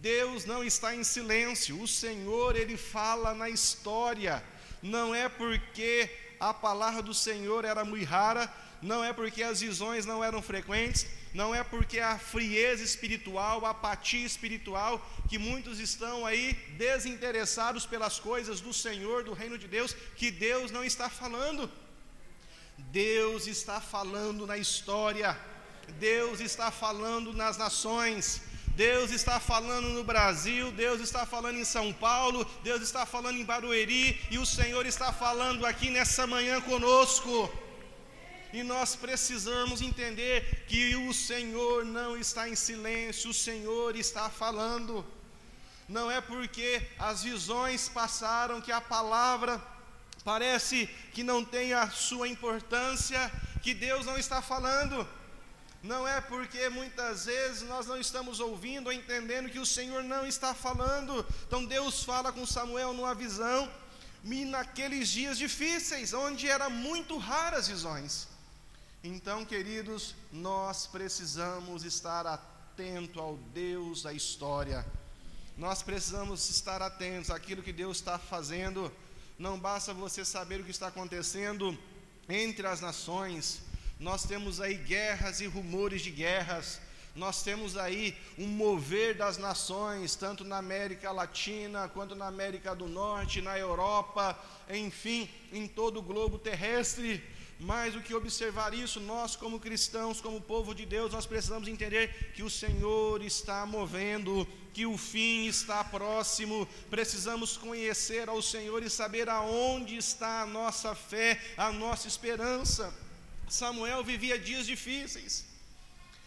Deus 0.02 0.46
não 0.46 0.64
está 0.64 0.96
em 0.96 1.04
silêncio, 1.04 1.82
o 1.82 1.88
Senhor 1.88 2.56
ele 2.56 2.78
fala 2.78 3.34
na 3.34 3.50
história. 3.50 4.42
Não 4.82 5.14
é 5.14 5.28
porque 5.28 6.10
a 6.40 6.54
palavra 6.54 7.02
do 7.02 7.14
Senhor 7.14 7.66
era 7.66 7.84
muito 7.84 8.08
rara, 8.08 8.52
não 8.82 9.04
é 9.04 9.12
porque 9.12 9.44
as 9.44 9.60
visões 9.60 10.06
não 10.06 10.24
eram 10.24 10.42
frequentes, 10.42 11.06
não 11.34 11.54
é 11.54 11.66
porque 11.66 12.00
a 12.00 12.18
frieza 12.18 12.82
espiritual, 12.82 13.66
a 13.66 13.72
apatia 13.72 14.26
espiritual, 14.26 15.06
que 15.28 15.38
muitos 15.38 15.80
estão 15.80 16.26
aí 16.26 16.54
desinteressados 16.78 17.86
pelas 17.86 18.20
coisas 18.20 18.62
do 18.62 18.74
Senhor, 18.74 19.26
do 19.26 19.34
reino 19.34 19.58
de 19.58 19.68
Deus, 19.68 19.94
que 20.16 20.32
Deus 20.32 20.72
não 20.72 20.84
está 20.84 21.10
falando. 21.10 21.70
Deus 22.78 23.48
está 23.48 23.82
falando 23.82 24.48
na 24.48 24.58
história, 24.58 25.38
Deus 26.00 26.40
está 26.40 26.72
falando 26.72 27.34
nas 27.34 27.58
nações, 27.58 28.42
Deus 28.80 29.12
está 29.12 29.42
falando 29.42 29.90
no 29.90 30.06
Brasil, 30.06 30.72
Deus 30.72 31.02
está 31.02 31.26
falando 31.26 31.58
em 31.58 31.66
São 31.66 31.92
Paulo, 31.92 32.46
Deus 32.64 32.82
está 32.82 33.06
falando 33.06 33.38
em 33.38 33.44
Barueri, 33.44 34.18
e 34.32 34.38
o 34.38 34.46
Senhor 34.46 34.86
está 34.86 35.12
falando 35.12 35.66
aqui 35.66 35.90
nessa 35.90 36.26
manhã 36.26 36.62
conosco. 36.62 37.52
E 38.54 38.64
nós 38.64 38.96
precisamos 38.96 39.82
entender 39.82 40.64
que 40.66 40.96
o 40.96 41.14
Senhor 41.14 41.84
não 41.84 42.16
está 42.16 42.48
em 42.48 42.56
silêncio, 42.56 43.32
o 43.32 43.34
Senhor 43.34 43.98
está 43.98 44.30
falando. 44.30 45.06
Não 45.90 46.10
é 46.10 46.22
porque 46.22 46.82
as 46.98 47.24
visões 47.24 47.90
passaram 47.90 48.62
que 48.62 48.72
a 48.72 48.80
palavra 48.80 49.62
parece 50.24 50.88
que 51.14 51.22
não 51.22 51.44
tem 51.44 51.74
a 51.74 51.90
sua 51.90 52.30
importância, 52.30 53.30
que 53.62 53.74
Deus 53.74 54.06
não 54.06 54.18
está 54.18 54.42
falando. 54.42 55.06
Não 55.82 56.08
é 56.08 56.20
porque 56.20 56.68
muitas 56.70 57.26
vezes 57.26 57.62
nós 57.64 57.88
não 57.88 57.98
estamos 57.98 58.40
ouvindo 58.40 58.88
ou 58.88 58.94
entendendo 58.94 59.50
que 59.50 59.60
o 59.60 59.66
Senhor 59.66 60.04
não 60.04 60.26
está 60.26 60.54
falando. 60.54 61.26
Então 61.48 61.66
Deus 61.66 62.04
fala 62.04 62.34
com 62.34 62.46
Samuel 62.46 62.94
numa 62.94 63.16
visão, 63.16 63.70
e 64.24 64.44
naqueles 64.46 65.10
dias 65.10 65.38
difíceis, 65.38 66.14
onde 66.14 66.50
eram 66.50 66.70
muito 66.70 67.18
raras 67.18 67.68
visões. 67.68 68.28
Então, 69.02 69.46
queridos, 69.46 70.14
nós 70.32 70.86
precisamos 70.86 71.86
estar 71.86 72.28
atento 72.28 73.20
ao 73.22 73.38
Deus 73.54 74.04
da 74.04 74.12
história. 74.12 74.86
Nós 75.58 75.82
precisamos 75.82 76.50
estar 76.50 76.82
atentos 76.82 77.32
àquilo 77.32 77.64
que 77.64 77.72
Deus 77.72 77.98
está 77.98 78.20
fazendo. 78.20 78.92
Não 79.38 79.58
basta 79.58 79.94
você 79.94 80.26
saber 80.26 80.60
o 80.60 80.66
que 80.66 80.72
está 80.72 80.88
acontecendo 80.88 81.78
entre 82.28 82.68
as 82.68 82.82
nações. 82.82 83.62
Nós 84.00 84.24
temos 84.24 84.62
aí 84.62 84.76
guerras 84.76 85.42
e 85.42 85.46
rumores 85.46 86.02
de 86.02 86.10
guerras. 86.10 86.80
Nós 87.16 87.44
temos 87.44 87.76
aí 87.76 88.18
um 88.38 88.48
mover 88.48 89.18
das 89.18 89.38
nações, 89.38 90.16
tanto 90.16 90.46
na 90.46 90.58
América 90.58 91.12
Latina, 91.12 91.90
quanto 91.90 92.16
na 92.16 92.28
América 92.28 92.74
do 92.74 92.88
Norte, 92.88 93.42
na 93.42 93.60
Europa, 93.60 94.40
enfim, 94.70 95.30
em 95.52 95.68
todo 95.68 95.98
o 95.98 96.02
globo 96.02 96.40
terrestre 96.40 97.22
mais 97.60 97.94
do 97.94 98.02
que 98.02 98.16
observar 98.16 98.74
isso, 98.74 99.02
nós, 99.02 99.36
como 99.36 99.60
cristãos, 99.60 100.22
como 100.22 100.40
povo 100.40 100.74
de 100.74 100.86
Deus, 100.86 101.12
nós 101.12 101.26
precisamos 101.26 101.68
entender 101.68 102.32
que 102.34 102.42
o 102.42 102.50
Senhor 102.50 103.22
está 103.22 103.66
movendo, 103.66 104.48
que 104.74 104.86
o 104.86 104.98
fim 104.98 105.46
está 105.46 105.84
próximo. 105.84 106.66
Precisamos 106.90 107.58
conhecer 107.58 108.30
ao 108.30 108.42
Senhor 108.42 108.82
e 108.82 108.90
saber 108.90 109.28
aonde 109.28 109.98
está 109.98 110.44
a 110.44 110.46
nossa 110.46 110.96
fé, 110.96 111.38
a 111.58 111.70
nossa 111.70 112.08
esperança. 112.08 112.94
Samuel 113.50 114.04
vivia 114.04 114.38
dias 114.38 114.66
difíceis, 114.66 115.46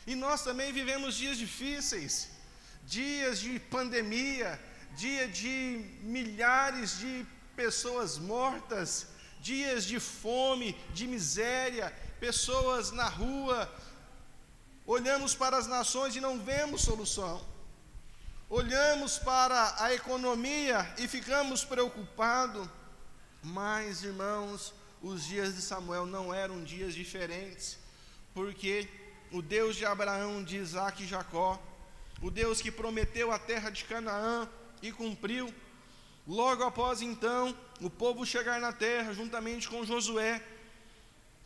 e 0.07 0.14
nós 0.14 0.43
também 0.43 0.73
vivemos 0.73 1.17
dias 1.17 1.38
difíceis 1.38 2.29
dias 2.85 3.38
de 3.38 3.61
pandemia, 3.61 4.61
dia 4.97 5.29
de 5.29 5.85
milhares 6.02 6.99
de 6.99 7.25
pessoas 7.55 8.19
mortas 8.19 9.07
dias 9.43 9.85
de 9.85 9.99
fome, 9.99 10.73
de 10.95 11.07
miséria, 11.07 11.93
pessoas 12.21 12.93
na 12.93 13.09
rua. 13.09 13.69
Olhamos 14.87 15.35
para 15.35 15.57
as 15.57 15.67
nações 15.67 16.14
e 16.14 16.21
não 16.21 16.38
vemos 16.38 16.83
solução. 16.83 17.45
Olhamos 18.49 19.19
para 19.19 19.75
a 19.83 19.93
economia 19.93 20.95
e 20.97 21.09
ficamos 21.09 21.64
preocupados. 21.64 22.69
Mas, 23.43 24.05
irmãos, 24.05 24.73
os 25.02 25.25
dias 25.25 25.54
de 25.54 25.62
Samuel 25.62 26.06
não 26.06 26.32
eram 26.32 26.62
dias 26.62 26.94
diferentes, 26.94 27.78
porque 28.32 28.88
o 29.30 29.42
Deus 29.42 29.76
de 29.76 29.85
Abraão, 29.85 30.42
de 30.44 30.56
Isaac 30.56 31.02
e 31.02 31.06
Jacó, 31.06 31.61
o 32.21 32.30
Deus 32.30 32.62
que 32.62 32.71
prometeu 32.71 33.32
a 33.32 33.38
terra 33.38 33.68
de 33.71 33.85
Canaã 33.85 34.49
e 34.80 34.92
cumpriu, 34.92 35.52
Logo 36.26 36.62
após 36.62 37.02
então, 37.02 37.56
o 37.80 37.90
povo 37.90 38.25
chegar 38.25 38.61
na 38.61 38.73
terra, 38.73 39.12
juntamente 39.12 39.68
com 39.68 39.85
Josué, 39.85 40.40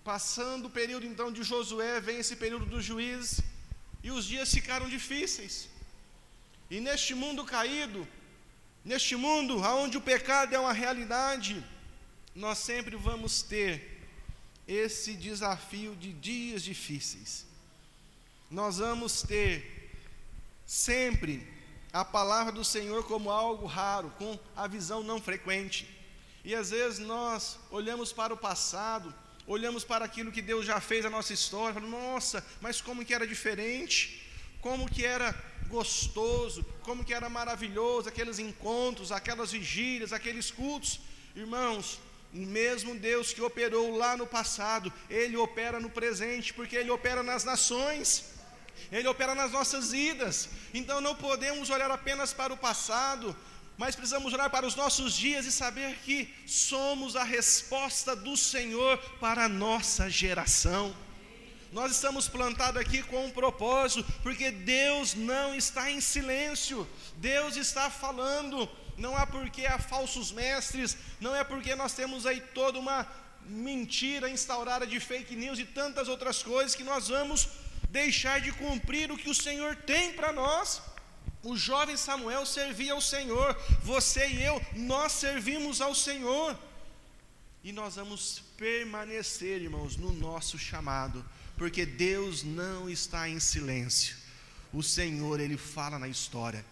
passando 0.04 0.66
o 0.66 0.70
período 0.70 1.06
então 1.06 1.32
de 1.32 1.42
Josué, 1.42 1.98
vem 1.98 2.18
esse 2.18 2.36
período 2.36 2.66
dos 2.66 2.84
juízes, 2.84 3.40
e 4.02 4.10
os 4.10 4.26
dias 4.26 4.52
ficaram 4.52 4.86
difíceis. 4.86 5.68
E 6.70 6.78
neste 6.78 7.14
mundo 7.14 7.42
caído, 7.42 8.06
neste 8.84 9.16
mundo 9.16 9.62
onde 9.62 9.96
o 9.96 10.00
pecado 10.00 10.54
é 10.54 10.58
uma 10.58 10.74
realidade, 10.74 11.64
nós 12.36 12.58
sempre 12.58 12.96
vamos 12.96 13.40
ter 13.40 13.98
esse 14.68 15.14
desafio 15.14 15.96
de 15.96 16.12
dias 16.12 16.62
difíceis. 16.62 17.46
Nós 18.50 18.76
vamos 18.76 19.22
ter 19.22 19.90
sempre 20.66 21.48
a 21.92 22.04
palavra 22.04 22.52
do 22.52 22.62
Senhor 22.62 23.04
como 23.04 23.30
algo 23.30 23.64
raro, 23.64 24.12
com 24.18 24.38
a 24.54 24.66
visão 24.66 25.02
não 25.02 25.18
frequente. 25.18 25.88
E 26.44 26.54
às 26.54 26.70
vezes 26.70 26.98
nós 26.98 27.58
olhamos 27.70 28.12
para 28.12 28.34
o 28.34 28.36
passado, 28.36 29.14
olhamos 29.46 29.82
para 29.82 30.04
aquilo 30.04 30.30
que 30.30 30.42
Deus 30.42 30.66
já 30.66 30.78
fez 30.78 31.04
na 31.04 31.10
nossa 31.10 31.32
história, 31.32 31.72
falamos, 31.72 31.98
nossa, 31.98 32.46
mas 32.60 32.82
como 32.82 33.02
que 33.02 33.14
era 33.14 33.26
diferente, 33.26 34.22
como 34.60 34.90
que 34.90 35.06
era 35.06 35.34
gostoso, 35.68 36.62
como 36.82 37.02
que 37.02 37.14
era 37.14 37.30
maravilhoso 37.30 38.10
aqueles 38.10 38.38
encontros, 38.38 39.10
aquelas 39.10 39.52
vigílias, 39.52 40.12
aqueles 40.12 40.50
cultos. 40.50 41.00
Irmãos, 41.34 41.98
o 42.32 42.38
mesmo 42.38 42.94
Deus 42.94 43.32
que 43.32 43.40
operou 43.40 43.96
lá 43.96 44.16
no 44.16 44.26
passado, 44.26 44.92
Ele 45.08 45.36
opera 45.36 45.80
no 45.80 45.90
presente, 45.90 46.52
porque 46.52 46.76
Ele 46.76 46.90
opera 46.90 47.22
nas 47.22 47.44
nações. 47.44 48.36
Ele 48.92 49.08
opera 49.08 49.34
nas 49.34 49.52
nossas 49.52 49.90
vidas. 49.90 50.48
Então 50.72 51.00
não 51.00 51.14
podemos 51.14 51.70
olhar 51.70 51.90
apenas 51.90 52.32
para 52.32 52.52
o 52.52 52.56
passado, 52.56 53.34
mas 53.78 53.96
precisamos 53.96 54.32
olhar 54.32 54.50
para 54.50 54.66
os 54.66 54.74
nossos 54.74 55.14
dias 55.14 55.46
e 55.46 55.52
saber 55.52 55.96
que 56.04 56.32
somos 56.46 57.16
a 57.16 57.24
resposta 57.24 58.14
do 58.14 58.36
Senhor 58.36 58.98
para 59.20 59.44
a 59.44 59.48
nossa 59.48 60.08
geração. 60.08 60.94
Nós 61.72 61.92
estamos 61.92 62.28
plantados 62.28 62.80
aqui 62.80 63.02
com 63.02 63.26
um 63.26 63.30
propósito, 63.30 64.04
porque 64.22 64.50
Deus 64.50 65.14
não 65.14 65.54
está 65.54 65.90
em 65.90 66.00
silêncio, 66.00 66.88
Deus 67.16 67.56
está 67.56 67.90
falando. 67.90 68.68
Não 68.96 69.18
é 69.18 69.26
porque 69.26 69.66
há 69.66 69.78
falsos 69.78 70.32
mestres, 70.32 70.96
não 71.20 71.34
é 71.34 71.44
porque 71.44 71.74
nós 71.74 71.92
temos 71.92 72.24
aí 72.24 72.40
toda 72.40 72.78
uma 72.78 73.06
mentira 73.48 74.28
instaurada 74.28 74.86
de 74.86 74.98
fake 74.98 75.36
news 75.36 75.58
e 75.58 75.64
tantas 75.64 76.08
outras 76.08 76.42
coisas 76.42 76.74
que 76.74 76.82
nós 76.82 77.08
vamos 77.08 77.48
deixar 77.90 78.40
de 78.40 78.52
cumprir 78.52 79.12
o 79.12 79.16
que 79.16 79.30
o 79.30 79.34
Senhor 79.34 79.76
tem 79.76 80.12
para 80.12 80.32
nós. 80.32 80.82
O 81.42 81.56
jovem 81.56 81.96
Samuel 81.96 82.44
servia 82.44 82.92
ao 82.92 83.00
Senhor, 83.00 83.54
você 83.82 84.28
e 84.28 84.42
eu, 84.42 84.60
nós 84.74 85.12
servimos 85.12 85.80
ao 85.80 85.94
Senhor. 85.94 86.58
E 87.62 87.72
nós 87.72 87.96
vamos 87.96 88.42
permanecer, 88.56 89.62
irmãos, 89.62 89.96
no 89.96 90.12
nosso 90.12 90.58
chamado, 90.58 91.24
porque 91.56 91.84
Deus 91.84 92.42
não 92.42 92.88
está 92.88 93.28
em 93.28 93.38
silêncio. 93.38 94.16
O 94.72 94.82
Senhor, 94.82 95.40
Ele 95.40 95.56
fala 95.56 95.98
na 95.98 96.08
história. 96.08 96.64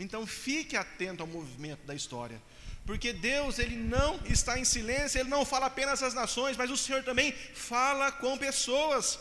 Então 0.00 0.26
fique 0.26 0.76
atento 0.76 1.22
ao 1.22 1.26
movimento 1.26 1.84
da 1.84 1.94
história. 1.94 2.40
Porque 2.86 3.12
Deus, 3.12 3.58
Ele 3.58 3.76
não 3.76 4.18
está 4.24 4.58
em 4.58 4.64
silêncio, 4.64 5.20
Ele 5.20 5.28
não 5.28 5.44
fala 5.44 5.66
apenas 5.66 6.02
às 6.02 6.14
nações, 6.14 6.56
mas 6.56 6.70
o 6.70 6.76
Senhor 6.76 7.04
também 7.04 7.32
fala 7.54 8.10
com 8.10 8.36
pessoas. 8.38 9.18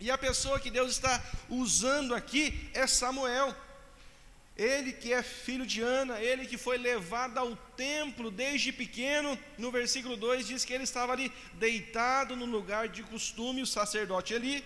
E 0.00 0.10
a 0.10 0.18
pessoa 0.18 0.60
que 0.60 0.70
Deus 0.70 0.92
está 0.92 1.20
usando 1.48 2.14
aqui 2.14 2.70
é 2.74 2.86
Samuel. 2.86 3.56
Ele 4.54 4.92
que 4.92 5.12
é 5.12 5.22
filho 5.22 5.64
de 5.64 5.80
Ana, 5.80 6.20
ele 6.20 6.44
que 6.44 6.58
foi 6.58 6.76
levado 6.76 7.38
ao 7.38 7.56
templo 7.76 8.30
desde 8.30 8.72
pequeno, 8.72 9.38
no 9.56 9.70
versículo 9.70 10.16
2 10.16 10.48
diz 10.48 10.64
que 10.64 10.72
ele 10.72 10.84
estava 10.84 11.12
ali 11.12 11.32
deitado 11.54 12.36
no 12.36 12.44
lugar 12.44 12.88
de 12.88 13.04
costume, 13.04 13.62
o 13.62 13.66
sacerdote 13.66 14.34
ali, 14.34 14.64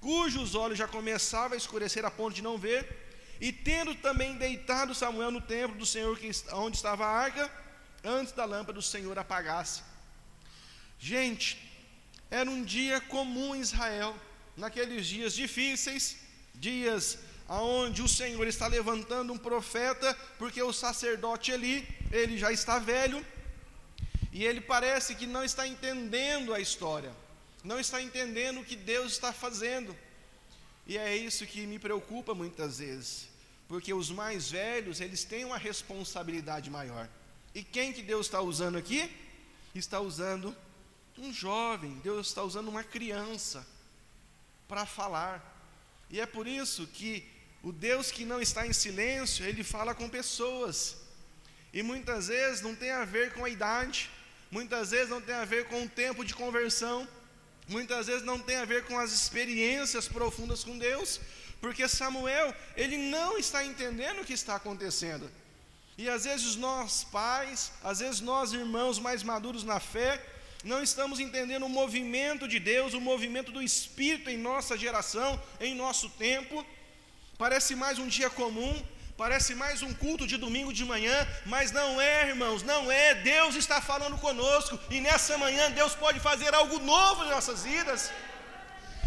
cujos 0.00 0.54
olhos 0.54 0.78
já 0.78 0.86
começavam 0.86 1.54
a 1.54 1.56
escurecer 1.56 2.04
a 2.04 2.10
ponto 2.10 2.34
de 2.34 2.42
não 2.42 2.56
ver, 2.56 3.05
e 3.40 3.52
tendo 3.52 3.94
também 3.94 4.36
deitado 4.36 4.94
Samuel 4.94 5.30
no 5.30 5.40
templo 5.40 5.76
do 5.76 5.86
Senhor, 5.86 6.18
que, 6.18 6.30
onde 6.52 6.76
estava 6.76 7.04
a 7.06 7.10
arca, 7.10 7.50
antes 8.02 8.32
da 8.32 8.44
lâmpada 8.44 8.74
do 8.74 8.82
Senhor 8.82 9.18
apagasse. 9.18 9.82
Gente, 10.98 11.58
era 12.30 12.50
um 12.50 12.64
dia 12.64 13.00
comum 13.00 13.54
em 13.54 13.60
Israel, 13.60 14.16
naqueles 14.56 15.06
dias 15.06 15.34
difíceis, 15.34 16.16
dias 16.54 17.18
aonde 17.48 18.02
o 18.02 18.08
Senhor 18.08 18.46
está 18.46 18.66
levantando 18.66 19.32
um 19.32 19.38
profeta, 19.38 20.16
porque 20.38 20.62
o 20.62 20.72
sacerdote 20.72 21.52
ali, 21.52 21.86
ele 22.10 22.36
já 22.36 22.50
está 22.50 22.78
velho, 22.78 23.24
e 24.32 24.44
ele 24.44 24.60
parece 24.60 25.14
que 25.14 25.26
não 25.26 25.44
está 25.44 25.66
entendendo 25.66 26.52
a 26.52 26.60
história, 26.60 27.12
não 27.62 27.78
está 27.78 28.02
entendendo 28.02 28.60
o 28.60 28.64
que 28.64 28.76
Deus 28.76 29.12
está 29.12 29.32
fazendo. 29.32 29.96
E 30.86 30.96
é 30.96 31.16
isso 31.16 31.46
que 31.46 31.66
me 31.66 31.78
preocupa 31.78 32.34
muitas 32.34 32.78
vezes, 32.78 33.28
porque 33.66 33.92
os 33.92 34.10
mais 34.10 34.50
velhos, 34.50 35.00
eles 35.00 35.24
têm 35.24 35.44
uma 35.44 35.58
responsabilidade 35.58 36.70
maior. 36.70 37.08
E 37.54 37.64
quem 37.64 37.92
que 37.92 38.02
Deus 38.02 38.26
está 38.26 38.40
usando 38.40 38.76
aqui? 38.76 39.10
Está 39.74 40.00
usando 40.00 40.56
um 41.18 41.32
jovem, 41.32 42.00
Deus 42.04 42.28
está 42.28 42.42
usando 42.42 42.68
uma 42.68 42.84
criança 42.84 43.66
para 44.68 44.86
falar. 44.86 45.54
E 46.10 46.20
é 46.20 46.26
por 46.26 46.46
isso 46.46 46.86
que 46.86 47.26
o 47.62 47.72
Deus 47.72 48.10
que 48.12 48.24
não 48.24 48.40
está 48.40 48.66
em 48.66 48.72
silêncio, 48.72 49.44
ele 49.44 49.64
fala 49.64 49.94
com 49.94 50.08
pessoas. 50.08 50.96
E 51.72 51.82
muitas 51.82 52.28
vezes 52.28 52.62
não 52.62 52.76
tem 52.76 52.90
a 52.92 53.04
ver 53.04 53.32
com 53.32 53.44
a 53.44 53.48
idade, 53.48 54.08
muitas 54.50 54.92
vezes 54.92 55.08
não 55.08 55.20
tem 55.20 55.34
a 55.34 55.44
ver 55.44 55.66
com 55.66 55.82
o 55.82 55.88
tempo 55.88 56.24
de 56.24 56.32
conversão, 56.32 57.08
muitas 57.68 58.06
vezes 58.06 58.22
não 58.22 58.38
tem 58.38 58.56
a 58.56 58.64
ver 58.64 58.84
com 58.84 58.98
as 58.98 59.12
experiências 59.12 60.08
profundas 60.08 60.64
com 60.64 60.76
Deus, 60.78 61.20
porque 61.60 61.88
Samuel, 61.88 62.54
ele 62.76 62.96
não 62.96 63.38
está 63.38 63.64
entendendo 63.64 64.20
o 64.20 64.24
que 64.24 64.32
está 64.32 64.56
acontecendo. 64.56 65.30
E 65.98 66.08
às 66.08 66.24
vezes 66.24 66.56
nós 66.56 67.04
pais, 67.04 67.72
às 67.82 68.00
vezes 68.00 68.20
nós 68.20 68.52
irmãos 68.52 68.98
mais 68.98 69.22
maduros 69.22 69.64
na 69.64 69.80
fé, 69.80 70.22
não 70.62 70.82
estamos 70.82 71.20
entendendo 71.20 71.64
o 71.64 71.68
movimento 71.68 72.46
de 72.46 72.58
Deus, 72.58 72.92
o 72.92 73.00
movimento 73.00 73.50
do 73.52 73.62
Espírito 73.62 74.28
em 74.28 74.36
nossa 74.36 74.76
geração, 74.76 75.40
em 75.60 75.74
nosso 75.74 76.10
tempo, 76.10 76.64
Parece 77.38 77.76
mais 77.76 77.98
um 77.98 78.08
dia 78.08 78.30
comum, 78.30 78.82
parece 79.16 79.54
mais 79.54 79.82
um 79.82 79.92
culto 79.94 80.26
de 80.26 80.36
domingo 80.36 80.72
de 80.72 80.84
manhã, 80.84 81.26
mas 81.46 81.72
não 81.72 82.00
é, 82.00 82.28
irmãos, 82.28 82.62
não 82.62 82.92
é. 82.92 83.14
Deus 83.14 83.54
está 83.54 83.80
falando 83.80 84.18
conosco 84.18 84.78
e 84.90 85.00
nessa 85.00 85.38
manhã 85.38 85.70
Deus 85.70 85.94
pode 85.94 86.20
fazer 86.20 86.54
algo 86.54 86.78
novo 86.78 87.24
em 87.24 87.30
nossas 87.30 87.64
vidas. 87.64 88.12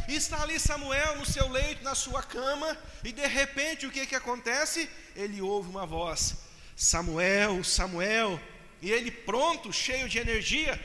E 0.07 0.15
está 0.15 0.41
ali 0.41 0.59
Samuel 0.59 1.17
no 1.17 1.25
seu 1.25 1.47
leito, 1.47 1.83
na 1.83 1.93
sua 1.93 2.23
cama, 2.23 2.75
e 3.03 3.11
de 3.11 3.27
repente 3.27 3.85
o 3.85 3.91
que, 3.91 4.07
que 4.07 4.15
acontece? 4.15 4.89
Ele 5.15 5.39
ouve 5.39 5.69
uma 5.69 5.85
voz: 5.85 6.35
Samuel, 6.75 7.63
Samuel, 7.63 8.39
e 8.81 8.91
ele 8.91 9.11
pronto, 9.11 9.71
cheio 9.71 10.09
de 10.09 10.17
energia, 10.17 10.79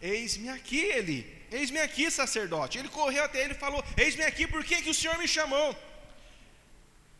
eis-me 0.00 0.48
aqui, 0.48 0.78
ele, 0.78 1.44
eis-me 1.52 1.78
aqui, 1.80 2.10
sacerdote. 2.10 2.78
Ele 2.78 2.88
correu 2.88 3.24
até 3.24 3.44
ele 3.44 3.52
e 3.52 3.58
falou: 3.58 3.84
Eis-me 3.98 4.24
aqui, 4.24 4.46
por 4.46 4.64
que, 4.64 4.80
que 4.80 4.88
o 4.88 4.94
Senhor 4.94 5.18
me 5.18 5.28
chamou? 5.28 5.76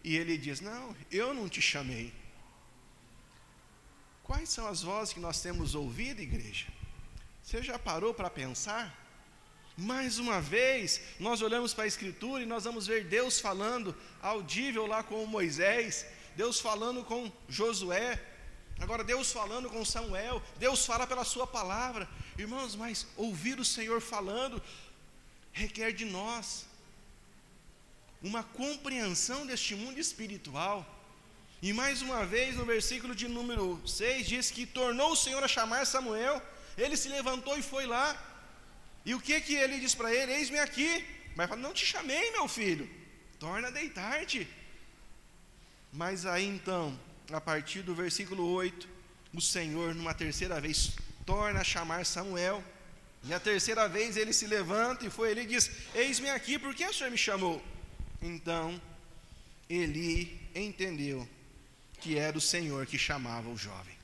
E 0.03 0.17
ele 0.17 0.37
diz: 0.39 0.61
Não, 0.61 0.97
eu 1.11 1.35
não 1.35 1.49
te 1.49 1.61
chamei. 1.61 2.13
Quais 4.23 4.49
são 4.49 4.67
as 4.67 4.83
vozes 4.83 5.13
que 5.13 5.21
nós 5.21 5.41
temos 5.41 5.75
ouvido, 5.75 6.21
igreja? 6.21 6.67
Você 7.43 7.63
já 7.63 7.79
parou 7.79 8.15
para 8.15 8.31
pensar? 8.31 8.97
Mais 9.77 10.19
uma 10.19 10.41
vez, 10.41 11.01
nós 11.19 11.43
olhamos 11.43 11.75
para 11.75 11.85
a 11.85 11.89
Escritura 11.89 12.43
e 12.43 12.47
nós 12.47 12.65
vamos 12.65 12.87
ver 12.87 13.05
Deus 13.05 13.41
falando 13.41 13.97
audível 14.23 14.87
lá 14.87 15.03
com 15.03 15.25
Moisés, 15.27 16.07
Deus 16.37 16.61
falando 16.61 17.03
com 17.03 17.33
Josué, 17.49 18.23
agora 18.79 19.03
Deus 19.03 19.33
falando 19.33 19.69
com 19.69 19.85
Samuel, 19.85 20.43
Deus 20.59 20.87
fala 20.87 21.07
pela 21.07 21.25
Sua 21.25 21.47
palavra. 21.47 22.09
Irmãos, 22.39 22.77
mas 22.77 23.07
ouvir 23.17 23.59
o 23.59 23.65
Senhor 23.65 24.01
falando 24.01 24.63
requer 25.53 25.93
de 25.93 26.05
nós 26.05 26.67
uma 28.23 28.43
compreensão 28.43 29.47
deste 29.47 29.75
mundo 29.75 29.99
espiritual. 29.99 30.79
E 31.63 31.73
mais 31.73 32.01
uma 32.03 32.25
vez, 32.25 32.57
no 32.57 32.65
versículo 32.65 33.15
de 33.15 33.29
número 33.29 33.81
6, 33.87 34.27
diz 34.27 34.51
que 34.51 34.65
tornou 34.67 35.13
o 35.13 35.17
Senhor 35.17 35.43
a 35.43 35.49
chamar 35.49 35.87
Samuel, 35.87 36.43
ele 36.77 36.97
se 36.97 37.09
levantou 37.09 37.59
e 37.59 37.63
foi 37.63 37.87
lá. 37.87 38.07
E 39.05 39.15
o 39.15 39.21
que 39.21 39.41
que 39.41 39.55
ele 39.55 39.79
diz 39.79 39.95
para 39.95 40.15
ele? 40.15 40.33
Eis-me 40.33 40.59
aqui. 40.59 41.05
Mas 41.35 41.49
fala, 41.49 41.61
não 41.61 41.73
te 41.73 41.87
chamei, 41.87 42.31
meu 42.33 42.49
filho, 42.49 42.89
torna 43.39 43.69
a 43.69 43.71
deitar-te. 43.71 44.49
Mas 45.93 46.27
aí 46.27 46.47
então, 46.47 46.99
a 47.33 47.41
partir 47.41 47.83
do 47.83 47.95
versículo 47.95 48.47
8, 48.53 48.89
o 49.35 49.41
Senhor, 49.41 49.95
numa 49.95 50.15
terceira 50.15 50.61
vez, 50.61 50.93
torna 51.25 51.61
a 51.61 51.65
chamar 51.65 52.05
Samuel. 52.05 52.63
E 53.25 53.35
a 53.35 53.41
terceira 53.41 53.89
vez 53.89 54.17
ele 54.17 54.33
se 54.33 54.47
levanta 54.47 55.07
e 55.07 55.11
foi 55.11 55.31
ele 55.31 55.43
e 55.43 55.47
diz: 55.47 55.71
Eis-me 55.95 56.31
aqui, 56.31 56.59
por 56.59 56.75
que 56.75 56.87
o 56.87 56.95
Senhor 56.95 57.11
me 57.11 57.19
chamou? 57.19 57.63
Então, 58.23 58.81
Eli 59.69 60.41
entendeu 60.55 61.29
que 62.01 62.19
era 62.19 62.37
o 62.37 62.41
Senhor 62.41 62.87
que 62.87 62.99
chamava 62.99 63.49
o 63.49 63.57
jovem. 63.57 63.97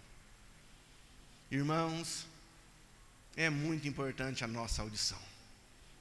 Irmãos, 1.51 2.27
é 3.37 3.51
muito 3.51 3.87
importante 3.87 4.45
a 4.45 4.47
nossa 4.47 4.83
audição. 4.83 5.19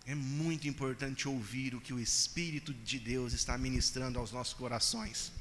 É 0.05 0.13
muito 0.13 0.67
importante 0.67 1.27
ouvir 1.27 1.73
o 1.73 1.81
que 1.81 1.93
o 1.93 1.99
Espírito 1.99 2.73
de 2.73 2.99
Deus 2.99 3.33
está 3.33 3.57
ministrando 3.57 4.19
aos 4.19 4.31
nossos 4.31 4.53
corações. 4.53 5.31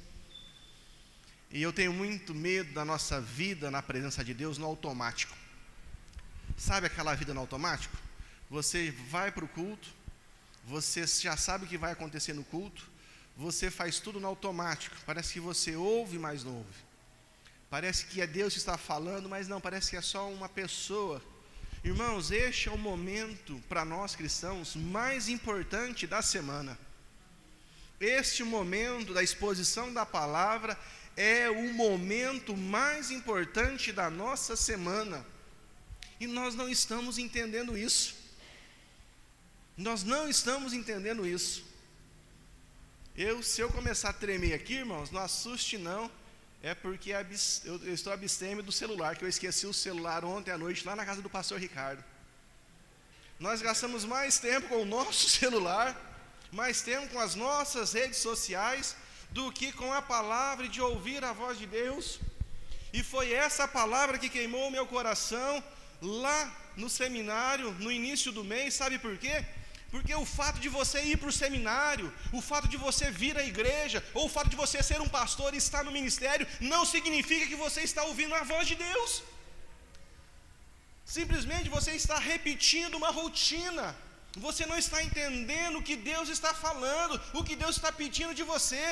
E 1.50 1.62
eu 1.62 1.72
tenho 1.72 1.92
muito 1.92 2.34
medo 2.34 2.72
da 2.72 2.84
nossa 2.84 3.20
vida 3.20 3.70
na 3.70 3.82
presença 3.82 4.24
de 4.24 4.34
Deus 4.34 4.58
no 4.58 4.66
automático. 4.66 5.36
Sabe 6.56 6.86
aquela 6.86 7.14
vida 7.14 7.34
no 7.34 7.40
automático? 7.40 7.96
Você 8.50 8.90
vai 9.10 9.30
para 9.30 9.44
o 9.44 9.48
culto, 9.48 9.88
você 10.66 11.06
já 11.06 11.36
sabe 11.36 11.64
o 11.64 11.68
que 11.68 11.76
vai 11.76 11.92
acontecer 11.92 12.32
no 12.32 12.44
culto, 12.44 12.88
você 13.36 13.70
faz 13.70 13.98
tudo 13.98 14.20
no 14.20 14.26
automático, 14.26 14.96
parece 15.04 15.34
que 15.34 15.40
você 15.40 15.76
ouve, 15.76 16.18
mas 16.18 16.44
não 16.44 16.56
ouve. 16.56 16.84
Parece 17.68 18.06
que 18.06 18.20
é 18.20 18.26
Deus 18.26 18.52
que 18.52 18.58
está 18.58 18.78
falando, 18.78 19.28
mas 19.28 19.48
não, 19.48 19.60
parece 19.60 19.90
que 19.90 19.96
é 19.96 20.00
só 20.00 20.30
uma 20.30 20.48
pessoa. 20.48 21.20
Irmãos, 21.82 22.30
este 22.30 22.68
é 22.68 22.72
o 22.72 22.78
momento 22.78 23.60
para 23.68 23.84
nós 23.84 24.14
cristãos 24.14 24.76
mais 24.76 25.28
importante 25.28 26.06
da 26.06 26.22
semana. 26.22 26.78
Este 28.00 28.42
momento 28.42 29.12
da 29.12 29.22
exposição 29.22 29.92
da 29.92 30.06
palavra 30.06 30.78
é 31.16 31.50
o 31.50 31.72
momento 31.72 32.56
mais 32.56 33.10
importante 33.10 33.92
da 33.92 34.08
nossa 34.08 34.56
semana. 34.56 35.26
E 36.20 36.26
nós 36.26 36.54
não 36.54 36.68
estamos 36.68 37.18
entendendo 37.18 37.76
isso. 37.76 38.23
Nós 39.76 40.04
não 40.04 40.28
estamos 40.28 40.72
entendendo 40.72 41.26
isso. 41.26 41.64
Eu, 43.16 43.42
se 43.42 43.60
eu 43.60 43.68
começar 43.70 44.10
a 44.10 44.12
tremer 44.12 44.54
aqui, 44.54 44.74
irmãos, 44.74 45.10
não 45.10 45.20
assuste 45.20 45.76
não. 45.78 46.10
É 46.62 46.74
porque 46.74 47.10
eu, 47.64 47.92
estou 47.92 48.12
abstêmio 48.12 48.62
do 48.62 48.72
celular, 48.72 49.16
que 49.16 49.24
eu 49.24 49.28
esqueci 49.28 49.66
o 49.66 49.74
celular 49.74 50.24
ontem 50.24 50.50
à 50.50 50.56
noite 50.56 50.86
lá 50.86 50.96
na 50.96 51.04
casa 51.04 51.20
do 51.20 51.28
pastor 51.28 51.58
Ricardo. 51.58 52.02
Nós 53.38 53.60
gastamos 53.60 54.04
mais 54.04 54.38
tempo 54.38 54.68
com 54.68 54.82
o 54.82 54.86
nosso 54.86 55.28
celular, 55.38 55.94
mais 56.52 56.80
tempo 56.80 57.08
com 57.08 57.18
as 57.18 57.34
nossas 57.34 57.92
redes 57.92 58.18
sociais, 58.18 58.96
do 59.30 59.50
que 59.52 59.72
com 59.72 59.92
a 59.92 60.00
palavra 60.00 60.68
de 60.68 60.80
ouvir 60.80 61.22
a 61.24 61.32
voz 61.32 61.58
de 61.58 61.66
Deus. 61.66 62.20
E 62.92 63.02
foi 63.02 63.32
essa 63.32 63.66
palavra 63.66 64.18
que 64.18 64.28
queimou 64.28 64.68
o 64.68 64.70
meu 64.70 64.86
coração 64.86 65.62
lá 66.00 66.56
no 66.76 66.88
seminário, 66.88 67.72
no 67.72 67.90
início 67.90 68.30
do 68.30 68.44
mês, 68.44 68.74
sabe 68.74 68.98
por 68.98 69.18
quê? 69.18 69.44
Porque 69.94 70.14
o 70.22 70.26
fato 70.38 70.58
de 70.62 70.68
você 70.76 70.98
ir 71.10 71.16
para 71.18 71.28
o 71.32 71.36
seminário, 71.40 72.06
o 72.38 72.40
fato 72.46 72.66
de 72.72 72.78
você 72.84 73.06
vir 73.20 73.34
à 73.38 73.44
igreja, 73.50 73.98
ou 74.12 74.24
o 74.26 74.32
fato 74.36 74.48
de 74.52 74.56
você 74.62 74.78
ser 74.88 75.00
um 75.04 75.10
pastor 75.18 75.50
e 75.54 75.60
estar 75.64 75.82
no 75.84 75.92
ministério, 75.98 76.48
não 76.72 76.80
significa 76.84 77.46
que 77.50 77.58
você 77.64 77.82
está 77.88 78.02
ouvindo 78.02 78.34
a 78.34 78.42
voz 78.42 78.66
de 78.70 78.74
Deus. 78.74 79.22
Simplesmente 81.04 81.74
você 81.76 81.92
está 81.92 82.18
repetindo 82.18 82.96
uma 82.96 83.12
rotina. 83.20 83.86
Você 84.46 84.66
não 84.66 84.76
está 84.84 85.00
entendendo 85.00 85.78
o 85.78 85.86
que 85.88 85.94
Deus 85.94 86.28
está 86.28 86.52
falando, 86.52 87.20
o 87.32 87.44
que 87.44 87.54
Deus 87.54 87.76
está 87.76 87.92
pedindo 87.92 88.34
de 88.34 88.42
você. 88.42 88.84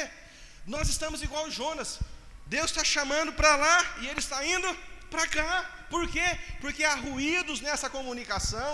Nós 0.75 0.89
estamos 0.89 1.21
igual 1.21 1.51
Jonas. 1.51 1.99
Deus 2.47 2.71
está 2.71 2.85
chamando 2.85 3.33
para 3.33 3.57
lá 3.57 3.79
e 4.03 4.07
ele 4.07 4.21
está 4.21 4.47
indo 4.55 4.71
para 5.11 5.27
cá. 5.27 5.69
Por 5.91 6.09
quê? 6.15 6.29
Porque 6.61 6.85
há 6.85 6.95
ruídos 6.95 7.61
nessa 7.61 7.91
comunicação. 7.91 8.73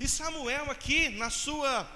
E 0.00 0.08
Samuel, 0.08 0.70
aqui, 0.70 1.08
na 1.10 1.30
sua 1.30 1.86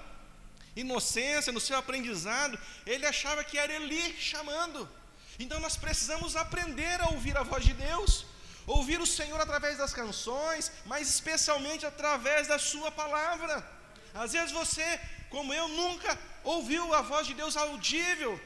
inocência, 0.75 1.51
no 1.51 1.59
seu 1.59 1.77
aprendizado, 1.77 2.57
ele 2.85 3.05
achava 3.05 3.43
que 3.43 3.57
era 3.57 3.73
Eli 3.73 4.15
chamando. 4.19 4.89
Então 5.37 5.59
nós 5.59 5.75
precisamos 5.77 6.35
aprender 6.35 7.01
a 7.01 7.09
ouvir 7.09 7.37
a 7.37 7.43
voz 7.43 7.63
de 7.65 7.73
Deus, 7.73 8.25
ouvir 8.65 8.99
o 9.01 9.05
Senhor 9.05 9.39
através 9.39 9.77
das 9.77 9.93
canções, 9.93 10.71
mas 10.85 11.09
especialmente 11.09 11.85
através 11.85 12.47
da 12.47 12.59
Sua 12.59 12.91
palavra. 12.91 13.65
Às 14.13 14.33
vezes 14.33 14.51
você, 14.51 14.99
como 15.29 15.53
eu, 15.53 15.67
nunca 15.67 16.17
ouviu 16.43 16.93
a 16.93 17.01
voz 17.01 17.27
de 17.27 17.33
Deus 17.33 17.55
audível, 17.55 18.39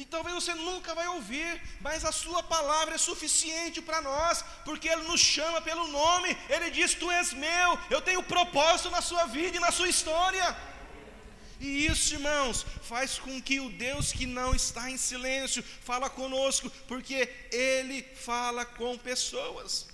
e 0.00 0.04
talvez 0.06 0.34
você 0.34 0.54
nunca 0.54 0.94
vai 0.94 1.06
ouvir, 1.08 1.60
mas 1.86 2.06
a 2.06 2.12
sua 2.20 2.42
palavra 2.42 2.94
é 2.94 2.98
suficiente 2.98 3.82
para 3.82 4.00
nós, 4.00 4.42
porque 4.64 4.88
Ele 4.88 5.02
nos 5.02 5.20
chama 5.20 5.60
pelo 5.60 5.86
nome, 5.88 6.30
Ele 6.48 6.70
diz: 6.70 6.94
Tu 6.94 7.10
és 7.10 7.34
meu, 7.34 7.78
eu 7.90 8.00
tenho 8.00 8.22
propósito 8.22 8.88
na 8.88 9.02
sua 9.02 9.26
vida 9.26 9.58
e 9.58 9.60
na 9.60 9.70
sua 9.70 9.90
história. 9.90 10.56
E 11.60 11.84
isso, 11.84 12.14
irmãos, 12.14 12.64
faz 12.80 13.18
com 13.18 13.42
que 13.42 13.60
o 13.60 13.68
Deus 13.68 14.10
que 14.10 14.24
não 14.24 14.54
está 14.54 14.90
em 14.90 14.96
silêncio 14.96 15.62
fala 15.82 16.08
conosco, 16.08 16.70
porque 16.88 17.18
Ele 17.52 18.02
fala 18.02 18.64
com 18.64 18.96
pessoas. 18.96 19.86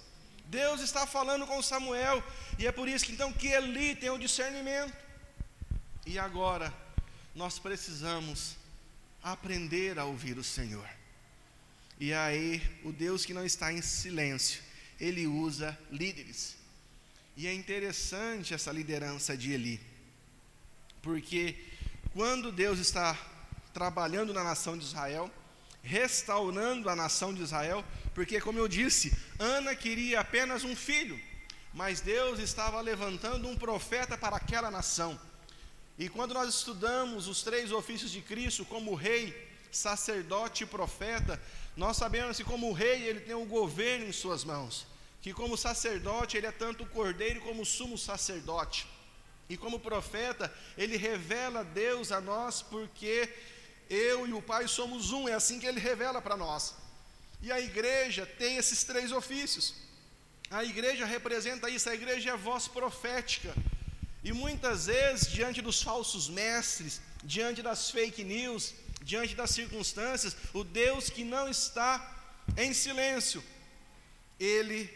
Deus 0.44 0.80
está 0.80 1.04
falando 1.04 1.48
com 1.48 1.60
Samuel, 1.60 2.22
e 2.60 2.64
é 2.64 2.70
por 2.70 2.86
isso 2.86 3.04
que 3.06 3.10
então 3.10 3.32
que 3.32 3.48
Eli 3.48 3.96
tem 3.96 4.10
o 4.10 4.18
discernimento. 4.26 4.96
E 6.06 6.16
agora 6.16 6.72
nós 7.34 7.58
precisamos 7.58 8.54
aprender 9.32 9.98
a 9.98 10.04
ouvir 10.04 10.38
o 10.38 10.44
Senhor. 10.44 10.88
E 11.98 12.14
aí, 12.14 12.62
o 12.84 12.92
Deus 12.92 13.26
que 13.26 13.34
não 13.34 13.44
está 13.44 13.72
em 13.72 13.82
silêncio, 13.82 14.62
ele 15.00 15.26
usa 15.26 15.76
líderes. 15.90 16.56
E 17.36 17.48
é 17.48 17.52
interessante 17.52 18.54
essa 18.54 18.70
liderança 18.70 19.36
de 19.36 19.50
Eli, 19.50 19.80
porque 21.02 21.56
quando 22.12 22.52
Deus 22.52 22.78
está 22.78 23.18
trabalhando 23.74 24.32
na 24.32 24.44
nação 24.44 24.78
de 24.78 24.84
Israel, 24.84 25.28
restaurando 25.82 26.88
a 26.88 26.94
nação 26.94 27.34
de 27.34 27.42
Israel, 27.42 27.84
porque, 28.14 28.40
como 28.40 28.60
eu 28.60 28.68
disse, 28.68 29.12
Ana 29.40 29.74
queria 29.74 30.20
apenas 30.20 30.62
um 30.62 30.76
filho, 30.76 31.20
mas 31.74 32.00
Deus 32.00 32.38
estava 32.38 32.80
levantando 32.80 33.48
um 33.48 33.56
profeta 33.56 34.16
para 34.16 34.36
aquela 34.36 34.70
nação. 34.70 35.18
E 35.98 36.08
quando 36.08 36.34
nós 36.34 36.54
estudamos 36.54 37.26
os 37.26 37.42
três 37.42 37.72
ofícios 37.72 38.10
de 38.10 38.20
Cristo, 38.20 38.64
como 38.64 38.94
rei, 38.94 39.34
sacerdote 39.70 40.64
e 40.64 40.66
profeta, 40.66 41.40
nós 41.76 41.96
sabemos 41.96 42.36
que 42.36 42.44
como 42.44 42.72
rei 42.72 43.02
ele 43.02 43.20
tem 43.20 43.34
o 43.34 43.44
governo 43.46 44.06
em 44.06 44.12
suas 44.12 44.44
mãos, 44.44 44.86
que 45.22 45.32
como 45.32 45.56
sacerdote 45.56 46.36
ele 46.36 46.46
é 46.46 46.52
tanto 46.52 46.84
o 46.84 46.88
cordeiro 46.88 47.40
como 47.40 47.62
o 47.62 47.66
sumo 47.66 47.96
sacerdote. 47.96 48.86
E 49.48 49.56
como 49.56 49.78
profeta, 49.78 50.52
ele 50.76 50.96
revela 50.96 51.62
Deus 51.62 52.10
a 52.10 52.20
nós, 52.20 52.62
porque 52.62 53.32
eu 53.88 54.26
e 54.26 54.32
o 54.32 54.42
Pai 54.42 54.66
somos 54.66 55.12
um, 55.12 55.28
é 55.28 55.34
assim 55.34 55.60
que 55.60 55.66
ele 55.66 55.78
revela 55.78 56.20
para 56.20 56.36
nós. 56.36 56.74
E 57.40 57.52
a 57.52 57.60
igreja 57.60 58.26
tem 58.26 58.56
esses 58.56 58.82
três 58.82 59.12
ofícios. 59.12 59.74
A 60.50 60.64
igreja 60.64 61.04
representa 61.04 61.70
isso, 61.70 61.88
a 61.88 61.94
igreja 61.94 62.30
é 62.30 62.36
voz 62.36 62.66
profética. 62.66 63.54
E 64.22 64.32
muitas 64.32 64.86
vezes, 64.86 65.28
diante 65.28 65.62
dos 65.62 65.82
falsos 65.82 66.28
mestres, 66.28 67.00
diante 67.22 67.62
das 67.62 67.90
fake 67.90 68.24
news, 68.24 68.74
diante 69.02 69.34
das 69.34 69.50
circunstâncias, 69.50 70.36
o 70.52 70.64
Deus 70.64 71.08
que 71.08 71.24
não 71.24 71.48
está 71.48 71.90
em 72.56 72.72
silêncio, 72.72 73.42
ele 74.38 74.90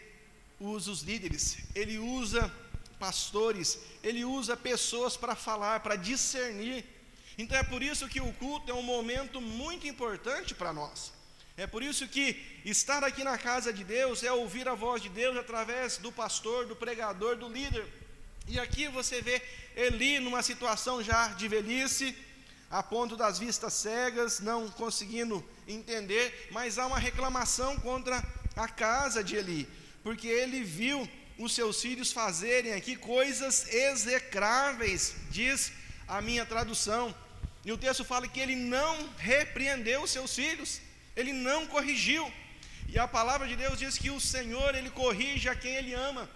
usa 0.59 0.91
os 0.91 1.01
líderes, 1.01 1.57
ele 1.73 1.97
usa 1.97 2.51
pastores, 2.99 3.79
ele 4.03 4.23
usa 4.23 4.55
pessoas 4.55 5.17
para 5.17 5.35
falar, 5.35 5.79
para 5.79 5.95
discernir. 5.95 6.85
Então 7.37 7.57
é 7.57 7.63
por 7.63 7.81
isso 7.81 8.07
que 8.07 8.21
o 8.21 8.33
culto 8.33 8.69
é 8.69 8.73
um 8.73 8.83
momento 8.83 9.41
muito 9.41 9.87
importante 9.87 10.53
para 10.53 10.71
nós. 10.71 11.11
É 11.57 11.65
por 11.67 11.81
isso 11.83 12.07
que 12.07 12.61
estar 12.63 13.03
aqui 13.03 13.23
na 13.23 13.37
casa 13.37 13.73
de 13.73 13.83
Deus 13.83 14.23
é 14.23 14.31
ouvir 14.31 14.67
a 14.67 14.75
voz 14.75 15.01
de 15.01 15.09
Deus 15.09 15.35
através 15.37 15.97
do 15.97 16.11
pastor, 16.11 16.65
do 16.65 16.75
pregador, 16.75 17.35
do 17.35 17.49
líder. 17.49 17.85
E 18.47 18.59
aqui 18.59 18.87
você 18.87 19.21
vê 19.21 19.41
Eli 19.75 20.19
numa 20.19 20.43
situação 20.43 21.01
já 21.03 21.29
de 21.29 21.47
velhice, 21.47 22.15
a 22.69 22.81
ponto 22.81 23.15
das 23.15 23.37
vistas 23.37 23.73
cegas, 23.73 24.39
não 24.39 24.69
conseguindo 24.69 25.43
entender, 25.67 26.49
mas 26.51 26.77
há 26.77 26.85
uma 26.85 26.99
reclamação 26.99 27.77
contra 27.79 28.23
a 28.55 28.67
casa 28.67 29.23
de 29.23 29.35
Eli, 29.35 29.67
porque 30.03 30.27
ele 30.27 30.63
viu 30.63 31.07
os 31.37 31.53
seus 31.53 31.81
filhos 31.81 32.11
fazerem 32.11 32.73
aqui 32.73 32.95
coisas 32.95 33.67
execráveis, 33.73 35.15
diz 35.29 35.71
a 36.07 36.21
minha 36.21 36.45
tradução. 36.45 37.13
E 37.63 37.71
o 37.71 37.77
texto 37.77 38.03
fala 38.03 38.27
que 38.27 38.39
ele 38.39 38.55
não 38.55 39.09
repreendeu 39.17 40.03
os 40.03 40.11
seus 40.11 40.35
filhos, 40.35 40.81
ele 41.15 41.33
não 41.33 41.67
corrigiu. 41.67 42.31
E 42.87 42.99
a 42.99 43.07
palavra 43.07 43.47
de 43.47 43.55
Deus 43.55 43.79
diz 43.79 43.97
que 43.97 44.09
o 44.09 44.19
Senhor, 44.19 44.75
ele 44.75 44.89
corrige 44.89 45.47
a 45.47 45.55
quem 45.55 45.75
ele 45.75 45.93
ama. 45.93 46.29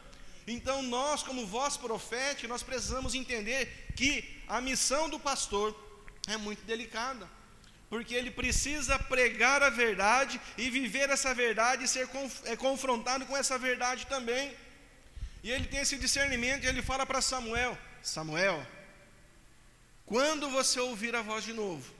Então, 0.47 0.83
nós, 0.83 1.23
como 1.23 1.45
voz 1.45 1.75
profética, 1.75 2.47
nós 2.47 2.61
precisamos 2.61 3.15
entender 3.15 3.91
que 3.95 4.43
a 4.47 4.61
missão 4.61 5.09
do 5.09 5.19
pastor 5.19 5.75
é 6.27 6.37
muito 6.37 6.63
delicada, 6.65 7.27
porque 7.89 8.13
ele 8.13 8.29
precisa 8.29 8.99
pregar 8.99 9.63
a 9.63 9.71
verdade 9.71 10.39
e 10.57 10.69
viver 10.69 11.09
essa 11.09 11.33
verdade 11.33 11.83
e 11.83 11.87
ser 11.87 12.07
conf 12.07 12.41
é, 12.45 12.55
confrontado 12.55 13.25
com 13.25 13.35
essa 13.35 13.57
verdade 13.57 14.05
também. 14.05 14.55
E 15.43 15.49
ele 15.49 15.65
tem 15.65 15.79
esse 15.79 15.97
discernimento 15.97 16.63
e 16.63 16.67
ele 16.67 16.81
fala 16.83 17.05
para 17.05 17.21
Samuel: 17.21 17.75
Samuel, 18.03 18.65
quando 20.05 20.49
você 20.49 20.79
ouvir 20.79 21.15
a 21.15 21.23
voz 21.23 21.43
de 21.43 21.53
novo, 21.53 21.91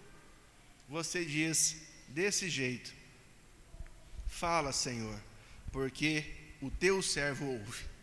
você 0.88 1.26
diz 1.26 1.78
desse 2.08 2.48
jeito: 2.48 2.94
Fala, 4.28 4.72
Senhor, 4.72 5.20
porque 5.72 6.26
o 6.62 6.70
teu 6.70 7.02
servo 7.02 7.46
ouve 7.48 7.95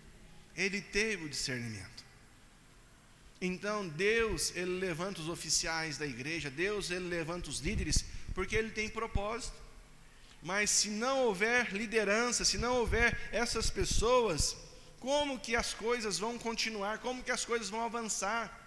ele 0.57 0.81
teve 0.81 1.25
o 1.25 1.29
discernimento. 1.29 2.03
Então 3.41 3.89
Deus, 3.89 4.53
ele 4.55 4.79
levanta 4.79 5.21
os 5.21 5.29
oficiais 5.29 5.99
da 5.99 6.07
igreja, 6.07 6.49
Deus, 6.49 6.91
ele 6.91 7.09
levanta 7.09 7.51
os 7.51 7.59
líderes, 7.59 8.05
porque 8.35 8.55
ele 8.55 8.71
tem 8.71 8.89
propósito. 8.89 9.57
Mas 10.43 10.71
se 10.71 10.89
não 10.89 11.21
houver 11.21 11.73
liderança, 11.73 12.45
se 12.45 12.59
não 12.59 12.77
houver 12.77 13.19
essas 13.33 13.71
pessoas, 13.71 14.57
como 14.99 15.39
que 15.39 15.57
as 15.57 15.75
coisas 15.75 16.19
vão 16.19 16.39
continuar? 16.39 16.99
Como 16.99 17.23
que 17.23 17.31
as 17.31 17.45
coisas 17.45 17.69
vão 17.69 17.85
avançar? 17.85 18.61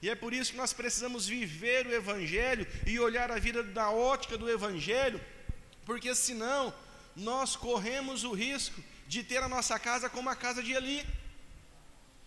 E 0.00 0.10
é 0.10 0.16
por 0.16 0.32
isso 0.32 0.50
que 0.50 0.56
nós 0.56 0.72
precisamos 0.72 1.26
viver 1.26 1.86
o 1.86 1.94
Evangelho 1.94 2.66
e 2.86 2.98
olhar 2.98 3.30
a 3.30 3.38
vida 3.38 3.62
da 3.62 3.90
ótica 3.90 4.36
do 4.36 4.50
Evangelho, 4.50 5.20
porque 5.84 6.12
senão 6.12 6.74
nós 7.14 7.54
corremos 7.54 8.24
o 8.24 8.32
risco 8.32 8.82
de 9.06 9.22
ter 9.22 9.38
a 9.38 9.48
nossa 9.48 9.78
casa 9.78 10.08
como 10.08 10.28
a 10.28 10.34
casa 10.34 10.62
de 10.62 10.72
Eli. 10.72 11.06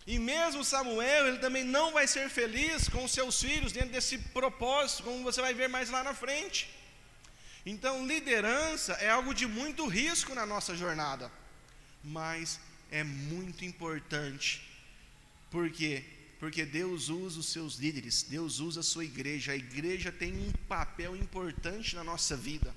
E 0.06 0.20
mesmo 0.20 0.64
Samuel, 0.64 1.26
ele 1.26 1.38
também 1.38 1.64
não 1.64 1.92
vai 1.92 2.06
ser 2.06 2.30
feliz 2.30 2.88
com 2.88 3.08
seus 3.08 3.42
filhos 3.42 3.72
dentro 3.72 3.90
desse 3.90 4.16
propósito, 4.18 5.02
como 5.02 5.24
você 5.24 5.40
vai 5.40 5.52
ver 5.52 5.68
mais 5.68 5.90
lá 5.90 6.04
na 6.04 6.14
frente. 6.14 6.70
Então, 7.64 8.06
liderança 8.06 8.92
é 8.94 9.10
algo 9.10 9.34
de 9.34 9.48
muito 9.48 9.84
risco 9.88 10.32
na 10.32 10.46
nossa 10.46 10.76
jornada, 10.76 11.28
mas 12.04 12.60
é 12.88 13.02
muito 13.02 13.64
importante. 13.64 14.62
Por 15.50 15.68
quê? 15.70 16.04
Porque 16.38 16.64
Deus 16.64 17.08
usa 17.08 17.40
os 17.40 17.46
seus 17.46 17.74
líderes, 17.74 18.22
Deus 18.22 18.60
usa 18.60 18.80
a 18.80 18.84
sua 18.84 19.04
igreja. 19.04 19.50
A 19.50 19.56
igreja 19.56 20.12
tem 20.12 20.32
um 20.32 20.52
papel 20.68 21.16
importante 21.16 21.96
na 21.96 22.04
nossa 22.04 22.36
vida. 22.36 22.72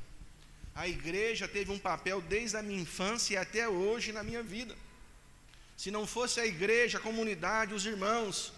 A 0.74 0.88
igreja 0.88 1.48
teve 1.48 1.72
um 1.72 1.78
papel 1.78 2.22
desde 2.22 2.58
a 2.58 2.64
minha 2.64 2.82
infância 2.82 3.40
até 3.40 3.70
hoje 3.70 4.12
na 4.12 4.24
minha 4.24 4.42
vida 4.42 4.76
se 5.82 5.90
não 5.96 6.06
fosse 6.06 6.42
a 6.42 6.46
igreja, 6.46 6.98
a 6.98 7.02
comunidade, 7.10 7.74
os 7.74 7.86
irmãos, 7.86 8.52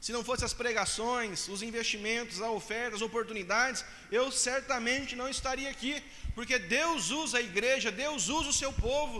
se 0.00 0.10
não 0.10 0.24
fosse 0.24 0.42
as 0.42 0.54
pregações, 0.54 1.46
os 1.46 1.60
investimentos, 1.60 2.40
a 2.40 2.50
oferta, 2.50 2.96
as 2.96 3.02
oportunidades, 3.02 3.84
eu 4.10 4.32
certamente 4.32 5.14
não 5.14 5.28
estaria 5.28 5.68
aqui, 5.68 6.02
porque 6.34 6.58
Deus 6.58 7.10
usa 7.10 7.36
a 7.36 7.42
igreja, 7.42 7.92
Deus 7.92 8.30
usa 8.30 8.48
o 8.48 8.54
seu 8.54 8.72
povo. 8.72 9.18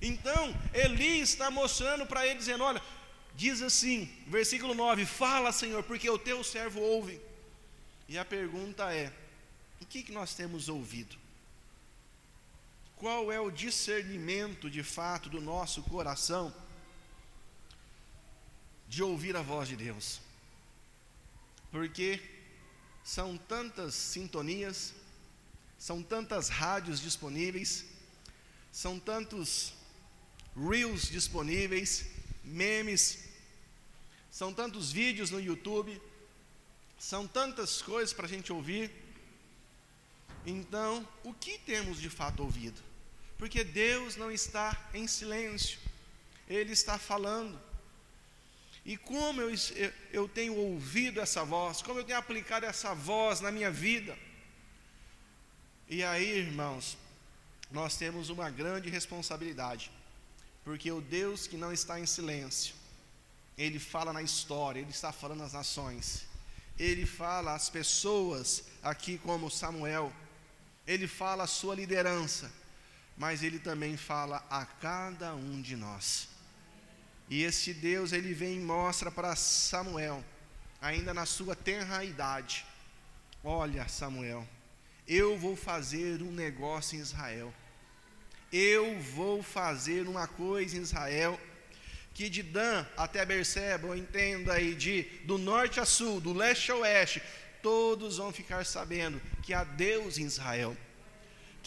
Então, 0.00 0.54
Eli 0.72 1.18
está 1.18 1.50
mostrando 1.50 2.06
para 2.06 2.24
ele, 2.24 2.38
dizendo: 2.38 2.62
Olha, 2.62 2.80
diz 3.34 3.62
assim, 3.62 4.08
versículo 4.28 4.72
9: 4.72 5.04
Fala, 5.06 5.50
Senhor, 5.50 5.82
porque 5.82 6.08
o 6.08 6.20
teu 6.20 6.44
servo 6.44 6.80
ouve. 6.80 7.20
E 8.08 8.16
a 8.16 8.24
pergunta 8.24 8.94
é: 8.94 9.12
o 9.80 9.86
que, 9.86 10.04
que 10.04 10.12
nós 10.12 10.34
temos 10.34 10.68
ouvido? 10.68 11.16
Qual 12.94 13.32
é 13.32 13.40
o 13.40 13.50
discernimento 13.50 14.70
de 14.70 14.84
fato 14.84 15.28
do 15.28 15.40
nosso 15.40 15.82
coração 15.82 16.54
de 18.88 19.02
ouvir 19.02 19.36
a 19.36 19.42
voz 19.42 19.68
de 19.68 19.76
Deus? 19.76 20.20
Porque 21.70 22.20
são 23.04 23.36
tantas 23.36 23.94
sintonias, 23.94 24.94
são 25.78 26.02
tantas 26.02 26.48
rádios 26.48 27.00
disponíveis, 27.00 27.84
são 28.72 28.98
tantos 28.98 29.74
reels 30.56 31.08
disponíveis, 31.08 32.06
memes, 32.42 33.24
são 34.30 34.52
tantos 34.52 34.90
vídeos 34.92 35.30
no 35.30 35.40
YouTube, 35.40 36.00
são 36.98 37.26
tantas 37.26 37.80
coisas 37.80 38.12
para 38.12 38.26
a 38.26 38.28
gente 38.28 38.52
ouvir. 38.52 38.90
Então, 40.44 41.06
o 41.24 41.32
que 41.32 41.58
temos 41.58 42.00
de 42.00 42.08
fato 42.08 42.42
ouvido? 42.42 42.80
Porque 43.38 43.62
Deus 43.64 44.16
não 44.16 44.30
está 44.30 44.88
em 44.94 45.06
silêncio, 45.06 45.78
Ele 46.48 46.72
está 46.72 46.98
falando. 46.98 47.65
E 48.86 48.96
como 48.96 49.40
eu, 49.40 49.52
eu 50.12 50.28
tenho 50.28 50.54
ouvido 50.54 51.20
essa 51.20 51.44
voz, 51.44 51.82
como 51.82 51.98
eu 51.98 52.04
tenho 52.04 52.20
aplicado 52.20 52.64
essa 52.64 52.94
voz 52.94 53.40
na 53.40 53.50
minha 53.50 53.68
vida. 53.68 54.16
E 55.88 56.04
aí, 56.04 56.38
irmãos, 56.38 56.96
nós 57.68 57.96
temos 57.96 58.30
uma 58.30 58.48
grande 58.48 58.88
responsabilidade, 58.88 59.90
porque 60.64 60.92
o 60.92 61.00
Deus 61.00 61.48
que 61.48 61.56
não 61.56 61.72
está 61.72 61.98
em 61.98 62.06
silêncio, 62.06 62.76
Ele 63.58 63.80
fala 63.80 64.12
na 64.12 64.22
história, 64.22 64.78
Ele 64.78 64.90
está 64.90 65.10
falando 65.10 65.42
às 65.42 65.52
nações, 65.52 66.24
Ele 66.78 67.04
fala 67.04 67.56
às 67.56 67.68
pessoas, 67.68 68.66
aqui 68.84 69.18
como 69.18 69.50
Samuel, 69.50 70.12
Ele 70.86 71.08
fala 71.08 71.42
à 71.42 71.48
sua 71.48 71.74
liderança, 71.74 72.52
mas 73.16 73.42
Ele 73.42 73.58
também 73.58 73.96
fala 73.96 74.46
a 74.48 74.64
cada 74.64 75.34
um 75.34 75.60
de 75.60 75.74
nós. 75.74 76.35
E 77.28 77.42
esse 77.42 77.74
Deus, 77.74 78.12
ele 78.12 78.32
vem 78.32 78.56
e 78.56 78.60
mostra 78.60 79.10
para 79.10 79.34
Samuel, 79.34 80.24
ainda 80.80 81.12
na 81.12 81.26
sua 81.26 81.56
tenra 81.56 82.04
idade: 82.04 82.64
Olha, 83.42 83.88
Samuel, 83.88 84.46
eu 85.06 85.36
vou 85.36 85.56
fazer 85.56 86.22
um 86.22 86.32
negócio 86.32 86.96
em 86.96 87.00
Israel. 87.00 87.52
Eu 88.52 88.98
vou 89.00 89.42
fazer 89.42 90.06
uma 90.06 90.26
coisa 90.26 90.76
em 90.76 90.82
Israel 90.82 91.38
que 92.14 92.30
de 92.30 92.42
Dan 92.42 92.86
até 92.96 93.26
Berseba, 93.26 93.88
eu 93.88 93.96
entendo 93.96 94.50
aí 94.50 94.74
de 94.74 95.02
do 95.24 95.36
norte 95.36 95.80
a 95.80 95.84
sul, 95.84 96.18
do 96.20 96.32
leste 96.32 96.70
a 96.70 96.76
oeste, 96.76 97.22
todos 97.62 98.16
vão 98.16 98.32
ficar 98.32 98.64
sabendo 98.64 99.20
que 99.42 99.52
há 99.52 99.64
Deus 99.64 100.16
em 100.16 100.24
Israel 100.24 100.74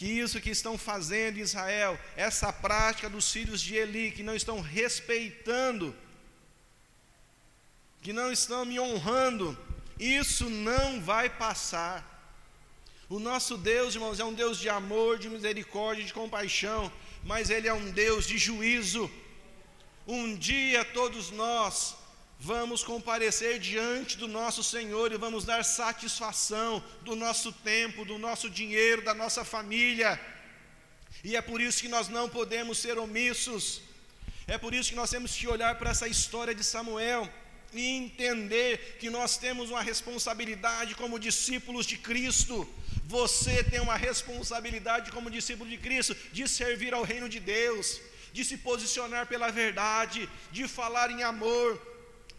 que 0.00 0.06
isso 0.06 0.40
que 0.40 0.48
estão 0.48 0.78
fazendo 0.78 1.36
Israel, 1.36 2.00
essa 2.16 2.50
prática 2.50 3.06
dos 3.06 3.30
filhos 3.30 3.60
de 3.60 3.74
Eli, 3.76 4.10
que 4.10 4.22
não 4.22 4.34
estão 4.34 4.58
respeitando, 4.58 5.94
que 8.00 8.10
não 8.10 8.32
estão 8.32 8.64
me 8.64 8.80
honrando, 8.80 9.46
isso 9.98 10.48
não 10.48 11.02
vai 11.02 11.28
passar. 11.28 11.98
O 13.10 13.18
nosso 13.18 13.58
Deus, 13.58 13.94
irmãos, 13.94 14.18
é 14.18 14.24
um 14.24 14.32
Deus 14.32 14.56
de 14.58 14.70
amor, 14.70 15.18
de 15.18 15.28
misericórdia, 15.28 16.02
de 16.02 16.14
compaixão, 16.14 16.90
mas 17.22 17.50
Ele 17.50 17.68
é 17.68 17.74
um 17.74 17.90
Deus 17.90 18.26
de 18.26 18.38
juízo. 18.38 19.10
Um 20.06 20.34
dia 20.34 20.82
todos 20.82 21.30
nós 21.30 21.94
vamos 22.42 22.82
comparecer 22.82 23.58
diante 23.58 24.16
do 24.16 24.26
nosso 24.26 24.64
Senhor 24.64 25.12
e 25.12 25.18
vamos 25.18 25.44
dar 25.44 25.62
satisfação 25.62 26.82
do 27.02 27.14
nosso 27.14 27.52
tempo, 27.52 28.02
do 28.02 28.18
nosso 28.18 28.48
dinheiro, 28.48 29.04
da 29.04 29.12
nossa 29.12 29.44
família. 29.44 30.18
E 31.22 31.36
é 31.36 31.42
por 31.42 31.60
isso 31.60 31.82
que 31.82 31.88
nós 31.88 32.08
não 32.08 32.30
podemos 32.30 32.78
ser 32.78 32.98
omissos. 32.98 33.82
É 34.46 34.56
por 34.56 34.72
isso 34.72 34.88
que 34.88 34.96
nós 34.96 35.10
temos 35.10 35.36
que 35.36 35.46
olhar 35.46 35.74
para 35.74 35.90
essa 35.90 36.08
história 36.08 36.54
de 36.54 36.64
Samuel 36.64 37.28
e 37.74 37.86
entender 37.86 38.96
que 38.98 39.10
nós 39.10 39.36
temos 39.36 39.68
uma 39.68 39.82
responsabilidade 39.82 40.94
como 40.94 41.18
discípulos 41.18 41.84
de 41.84 41.98
Cristo. 41.98 42.66
Você 43.04 43.62
tem 43.62 43.80
uma 43.80 43.96
responsabilidade 43.96 45.10
como 45.10 45.30
discípulo 45.30 45.68
de 45.68 45.76
Cristo 45.76 46.16
de 46.32 46.48
servir 46.48 46.94
ao 46.94 47.02
reino 47.02 47.28
de 47.28 47.38
Deus, 47.38 48.00
de 48.32 48.44
se 48.46 48.56
posicionar 48.56 49.26
pela 49.26 49.50
verdade, 49.50 50.26
de 50.50 50.66
falar 50.66 51.10
em 51.10 51.22
amor, 51.22 51.89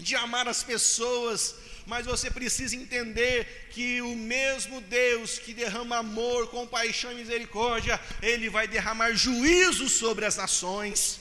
de 0.02 0.16
amar 0.16 0.48
as 0.48 0.64
pessoas, 0.64 1.56
mas 1.86 2.06
você 2.06 2.30
precisa 2.30 2.76
entender 2.76 3.70
que 3.72 4.02
o 4.02 4.16
mesmo 4.16 4.82
Deus 4.82 5.40
que 5.40 5.54
derrama 5.54 5.98
amor, 5.98 6.48
compaixão 6.50 7.12
e 7.12 7.16
misericórdia, 7.16 8.00
Ele 8.22 8.50
vai 8.50 8.68
derramar 8.68 9.14
juízo 9.14 9.88
sobre 9.90 10.26
as 10.26 10.36
nações. 10.36 11.20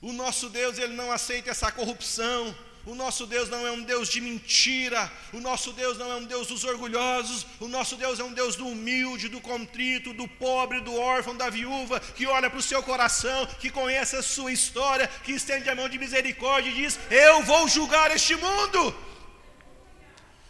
O 0.00 0.12
nosso 0.12 0.48
Deus, 0.48 0.78
Ele 0.78 0.94
não 0.94 1.10
aceita 1.10 1.50
essa 1.50 1.72
corrupção, 1.72 2.56
o 2.86 2.94
nosso 2.94 3.26
Deus 3.26 3.48
não 3.48 3.66
é 3.66 3.70
um 3.70 3.82
Deus 3.82 4.08
de 4.08 4.20
mentira, 4.20 5.10
o 5.32 5.40
nosso 5.40 5.72
Deus 5.72 5.98
não 5.98 6.10
é 6.10 6.16
um 6.16 6.24
Deus 6.24 6.46
dos 6.46 6.64
orgulhosos, 6.64 7.46
o 7.60 7.68
nosso 7.68 7.96
Deus 7.96 8.18
é 8.18 8.24
um 8.24 8.32
Deus 8.32 8.56
do 8.56 8.66
humilde, 8.66 9.28
do 9.28 9.40
contrito, 9.40 10.14
do 10.14 10.26
pobre, 10.26 10.80
do 10.80 10.94
órfão, 10.98 11.36
da 11.36 11.50
viúva, 11.50 12.00
que 12.00 12.26
olha 12.26 12.48
para 12.48 12.58
o 12.58 12.62
seu 12.62 12.82
coração, 12.82 13.46
que 13.60 13.70
conhece 13.70 14.16
a 14.16 14.22
sua 14.22 14.52
história, 14.52 15.06
que 15.24 15.32
estende 15.32 15.68
a 15.68 15.74
mão 15.74 15.88
de 15.88 15.98
misericórdia 15.98 16.70
e 16.70 16.74
diz: 16.74 16.98
Eu 17.10 17.42
vou 17.42 17.68
julgar 17.68 18.10
este 18.10 18.34
mundo. 18.36 19.08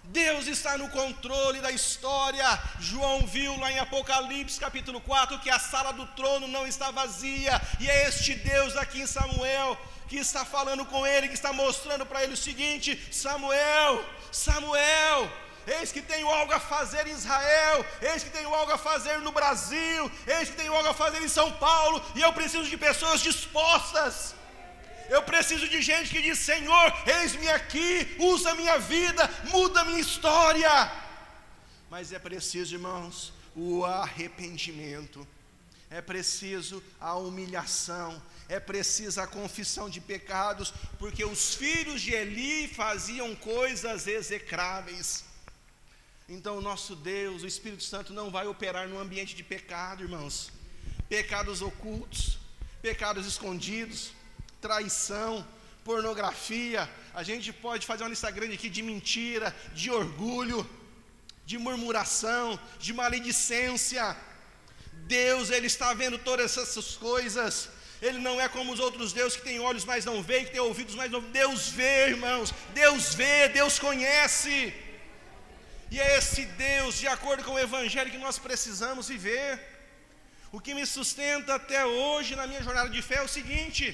Deus 0.05 0.47
está 0.47 0.79
no 0.79 0.88
controle 0.88 1.61
da 1.61 1.71
história. 1.71 2.47
João 2.81 3.27
viu 3.27 3.59
lá 3.59 3.71
em 3.71 3.79
Apocalipse 3.79 4.59
capítulo 4.59 5.01
4 5.03 5.38
que 5.41 5.51
a 5.51 5.59
sala 5.59 5.93
do 5.93 6.07
trono 6.09 6.49
não 6.49 6.67
está 6.67 6.91
vazia, 6.91 7.61
e 7.79 7.88
é 7.88 8.09
este 8.09 8.35
Deus 8.35 8.77
aqui 8.77 9.01
em 9.03 9.07
Samuel 9.07 9.79
que 10.09 10.16
está 10.16 10.44
falando 10.44 10.85
com 10.87 11.07
ele, 11.07 11.29
que 11.29 11.35
está 11.35 11.53
mostrando 11.53 12.05
para 12.07 12.23
ele 12.23 12.35
o 12.35 12.44
seguinte: 12.49 12.99
Samuel, 13.12 14.05
Samuel, 14.33 15.31
eis 15.66 15.92
que 15.92 16.01
tenho 16.01 16.29
algo 16.29 16.53
a 16.53 16.61
fazer 16.61 17.07
em 17.07 17.12
Israel, 17.12 17.85
eis 18.01 18.25
que 18.25 18.31
tenho 18.31 18.53
algo 18.55 18.73
a 18.73 18.79
fazer 18.79 19.18
no 19.21 19.33
Brasil, 19.33 20.11
eis 20.27 20.49
que 20.51 20.57
tenho 20.57 20.75
algo 20.75 20.88
a 20.88 20.94
fazer 20.94 21.23
em 21.23 21.29
São 21.29 21.53
Paulo, 21.53 22.03
e 22.14 22.23
eu 22.23 22.33
preciso 22.33 22.68
de 22.68 22.77
pessoas 22.77 23.21
dispostas. 23.21 24.35
Eu 25.09 25.23
preciso 25.23 25.66
de 25.68 25.81
gente 25.81 26.11
que 26.11 26.23
diz: 26.23 26.38
Senhor, 26.38 26.87
eis-me 27.07 27.49
aqui, 27.49 28.16
usa 28.18 28.55
minha 28.55 28.79
vida, 28.79 29.29
muda 29.44 29.85
minha 29.85 30.01
história. 30.01 30.71
Mas 31.90 32.12
é 32.12 32.18
preciso, 32.18 32.75
irmãos, 32.75 33.33
o 33.57 33.85
arrependimento, 33.85 35.27
é 35.90 36.03
preciso 36.03 36.83
a 37.01 37.14
humilhação, 37.14 38.21
é 38.49 38.59
precisa 38.59 39.25
a 39.25 39.27
confissão 39.27 39.91
de 39.91 40.01
pecados, 40.01 40.73
porque 40.99 41.25
os 41.25 41.55
filhos 41.55 42.01
de 42.01 42.13
Eli 42.15 42.67
faziam 42.67 43.35
coisas 43.37 44.07
execráveis. 44.07 45.25
Então, 46.29 46.57
o 46.57 46.61
nosso 46.61 46.97
Deus, 46.97 47.43
o 47.43 47.47
Espírito 47.47 47.83
Santo, 47.83 48.13
não 48.13 48.31
vai 48.31 48.47
operar 48.47 48.89
no 48.89 48.99
ambiente 48.99 49.35
de 49.35 49.43
pecado, 49.43 50.03
irmãos. 50.03 50.51
Pecados 51.09 51.61
ocultos, 51.61 52.39
pecados 52.81 53.27
escondidos, 53.27 54.13
traição, 54.61 55.47
pornografia. 55.85 56.89
A 57.15 57.23
gente 57.23 57.53
pode 57.53 57.87
fazer 57.87 58.03
uma 58.03 58.11
lista 58.11 58.31
grande 58.31 58.55
aqui 58.55 58.71
de 58.71 58.83
mentira, 58.83 59.55
de 59.75 59.91
orgulho, 59.91 60.69
de 61.45 61.59
murmuração, 61.59 62.59
de 62.79 62.93
maledicência. 62.95 64.17
Deus, 65.07 65.51
Ele 65.51 65.67
está 65.67 65.93
vendo 65.95 66.19
todas 66.19 66.57
essas 66.57 66.97
coisas 66.97 67.71
ele 68.01 68.19
não 68.19 68.41
é 68.41 68.49
como 68.49 68.73
os 68.73 68.81
outros 68.81 69.13
deuses 69.13 69.37
que 69.37 69.45
têm 69.45 69.61
olhos, 69.61 69.85
mas 69.85 70.05
não 70.05 70.23
vê, 70.23 70.45
que 70.45 70.53
têm 70.53 70.61
ouvidos, 70.61 70.95
mas 70.95 71.11
não 71.11 71.21
Deus 71.21 71.69
vê, 71.69 72.09
irmãos. 72.11 72.55
Deus 72.73 73.15
vê, 73.15 73.49
Deus 73.49 73.79
conhece. 73.79 74.73
E 75.91 75.99
é 76.01 76.19
esse 76.19 76.45
Deus, 76.45 76.99
de 76.99 77.09
acordo 77.09 77.43
com 77.43 77.55
o 77.55 77.59
Evangelho, 77.59 78.11
que 78.11 78.19
nós 78.19 78.39
precisamos 78.39 79.09
viver. 79.09 79.61
O 80.53 80.61
que 80.61 80.75
me 80.75 80.87
sustenta 80.87 81.55
até 81.57 81.85
hoje 81.85 82.37
na 82.37 82.47
minha 82.47 82.63
jornada 82.63 82.89
de 82.89 83.03
fé 83.03 83.17
é 83.17 83.23
o 83.23 83.35
seguinte: 83.37 83.85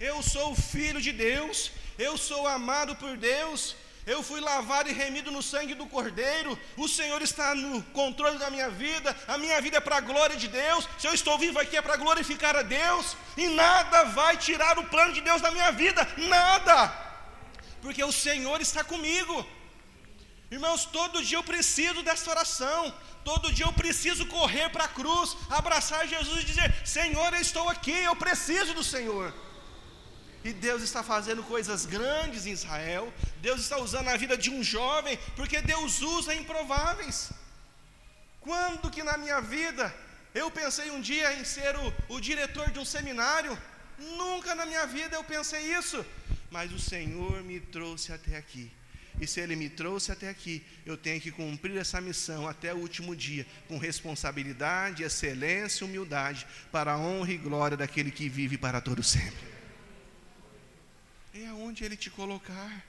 eu 0.00 0.22
sou 0.22 0.54
filho 0.54 1.00
de 1.00 1.12
Deus, 1.12 1.72
eu 1.98 2.16
sou 2.16 2.46
amado 2.46 2.94
por 2.96 3.16
Deus, 3.16 3.74
eu 4.08 4.22
fui 4.22 4.40
lavado 4.40 4.88
e 4.88 4.92
remido 4.92 5.30
no 5.30 5.42
sangue 5.42 5.74
do 5.74 5.86
Cordeiro, 5.86 6.58
o 6.78 6.88
Senhor 6.88 7.20
está 7.20 7.54
no 7.54 7.82
controle 7.98 8.38
da 8.38 8.48
minha 8.48 8.70
vida, 8.70 9.14
a 9.28 9.36
minha 9.36 9.60
vida 9.60 9.76
é 9.76 9.80
para 9.80 9.98
a 9.98 10.00
glória 10.00 10.34
de 10.34 10.48
Deus, 10.48 10.88
se 10.98 11.06
eu 11.06 11.12
estou 11.12 11.38
vivo 11.38 11.58
aqui 11.58 11.76
é 11.76 11.82
para 11.82 11.96
glorificar 11.96 12.56
a 12.56 12.62
Deus, 12.62 13.14
e 13.36 13.48
nada 13.48 14.04
vai 14.04 14.38
tirar 14.38 14.78
o 14.78 14.84
plano 14.84 15.12
de 15.12 15.20
Deus 15.20 15.42
da 15.42 15.50
minha 15.50 15.70
vida, 15.72 16.08
nada, 16.16 16.88
porque 17.82 18.02
o 18.02 18.10
Senhor 18.10 18.58
está 18.62 18.82
comigo. 18.82 19.46
Irmãos, 20.50 20.86
todo 20.86 21.22
dia 21.22 21.36
eu 21.36 21.44
preciso 21.44 22.02
dessa 22.02 22.30
oração, 22.30 22.94
todo 23.22 23.52
dia 23.52 23.66
eu 23.66 23.72
preciso 23.74 24.24
correr 24.24 24.70
para 24.70 24.84
a 24.84 24.88
cruz, 24.88 25.36
abraçar 25.50 26.08
Jesus 26.08 26.40
e 26.40 26.46
dizer: 26.46 26.74
Senhor, 26.86 27.34
eu 27.34 27.40
estou 27.42 27.68
aqui, 27.68 27.92
eu 27.92 28.16
preciso 28.16 28.72
do 28.72 28.82
Senhor. 28.82 29.34
E 30.48 30.52
Deus 30.54 30.82
está 30.82 31.02
fazendo 31.02 31.42
coisas 31.42 31.84
grandes 31.84 32.46
em 32.46 32.52
Israel. 32.52 33.12
Deus 33.42 33.60
está 33.60 33.76
usando 33.86 34.08
a 34.08 34.16
vida 34.16 34.34
de 34.44 34.48
um 34.48 34.62
jovem, 34.64 35.18
porque 35.36 35.60
Deus 35.60 36.00
usa 36.00 36.34
improváveis. 36.34 37.30
Quando 38.40 38.90
que 38.90 39.02
na 39.02 39.18
minha 39.18 39.40
vida 39.42 39.94
eu 40.34 40.50
pensei 40.50 40.90
um 40.90 41.02
dia 41.02 41.34
em 41.38 41.44
ser 41.44 41.76
o, 41.76 42.14
o 42.14 42.18
diretor 42.18 42.70
de 42.70 42.78
um 42.78 42.84
seminário? 42.94 43.58
Nunca 43.98 44.54
na 44.54 44.64
minha 44.64 44.86
vida 44.86 45.16
eu 45.16 45.22
pensei 45.22 45.60
isso. 45.80 46.02
Mas 46.50 46.72
o 46.72 46.78
Senhor 46.78 47.42
me 47.42 47.60
trouxe 47.60 48.10
até 48.10 48.38
aqui. 48.38 48.70
E 49.20 49.26
se 49.26 49.40
Ele 49.40 49.54
me 49.54 49.68
trouxe 49.68 50.12
até 50.12 50.30
aqui, 50.30 50.64
eu 50.86 50.96
tenho 50.96 51.20
que 51.20 51.30
cumprir 51.30 51.76
essa 51.76 52.00
missão 52.00 52.48
até 52.48 52.72
o 52.72 52.78
último 52.78 53.14
dia, 53.14 53.46
com 53.68 53.76
responsabilidade, 53.76 55.02
excelência 55.02 55.84
e 55.84 55.86
humildade, 55.86 56.46
para 56.72 56.92
a 56.94 56.98
honra 56.98 57.32
e 57.32 57.36
glória 57.36 57.76
daquele 57.76 58.10
que 58.10 58.30
vive 58.30 58.56
para 58.56 58.80
todo 58.80 59.02
sempre. 59.02 59.57
É 61.34 61.46
aonde 61.48 61.84
Ele 61.84 61.96
te 61.96 62.10
colocar. 62.10 62.84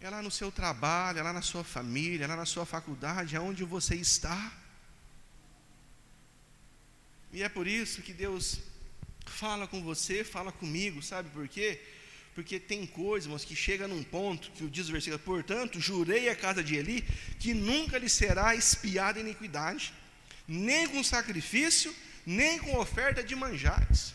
É 0.00 0.10
lá 0.10 0.20
no 0.20 0.30
seu 0.30 0.50
trabalho, 0.50 1.20
é 1.20 1.22
lá 1.22 1.32
na 1.32 1.42
sua 1.42 1.62
família, 1.62 2.24
é 2.24 2.26
lá 2.26 2.34
na 2.36 2.44
sua 2.44 2.66
faculdade, 2.66 3.36
é 3.36 3.40
onde 3.40 3.62
você 3.62 3.94
está. 3.94 4.52
E 7.32 7.42
é 7.42 7.48
por 7.48 7.66
isso 7.66 8.02
que 8.02 8.12
Deus 8.12 8.58
fala 9.26 9.66
com 9.66 9.82
você, 9.82 10.24
fala 10.24 10.50
comigo, 10.50 11.00
sabe 11.02 11.30
por 11.30 11.48
quê? 11.48 11.80
Porque 12.34 12.58
tem 12.58 12.86
coisas, 12.86 13.30
mas 13.30 13.44
que 13.44 13.54
chega 13.54 13.86
num 13.86 14.02
ponto 14.02 14.50
que 14.50 14.64
o 14.64 14.70
diz 14.70 14.88
o 14.88 14.92
versículo, 14.92 15.18
portanto, 15.20 15.80
jurei 15.80 16.28
a 16.28 16.36
casa 16.36 16.64
de 16.64 16.74
Eli 16.74 17.02
que 17.38 17.54
nunca 17.54 17.96
lhe 17.96 18.08
será 18.08 18.54
espiada 18.54 19.20
iniquidade, 19.20 19.92
nem 20.48 20.88
com 20.88 21.02
sacrifício, 21.04 21.94
nem 22.26 22.58
com 22.58 22.76
oferta 22.76 23.22
de 23.22 23.34
manjares. 23.36 24.14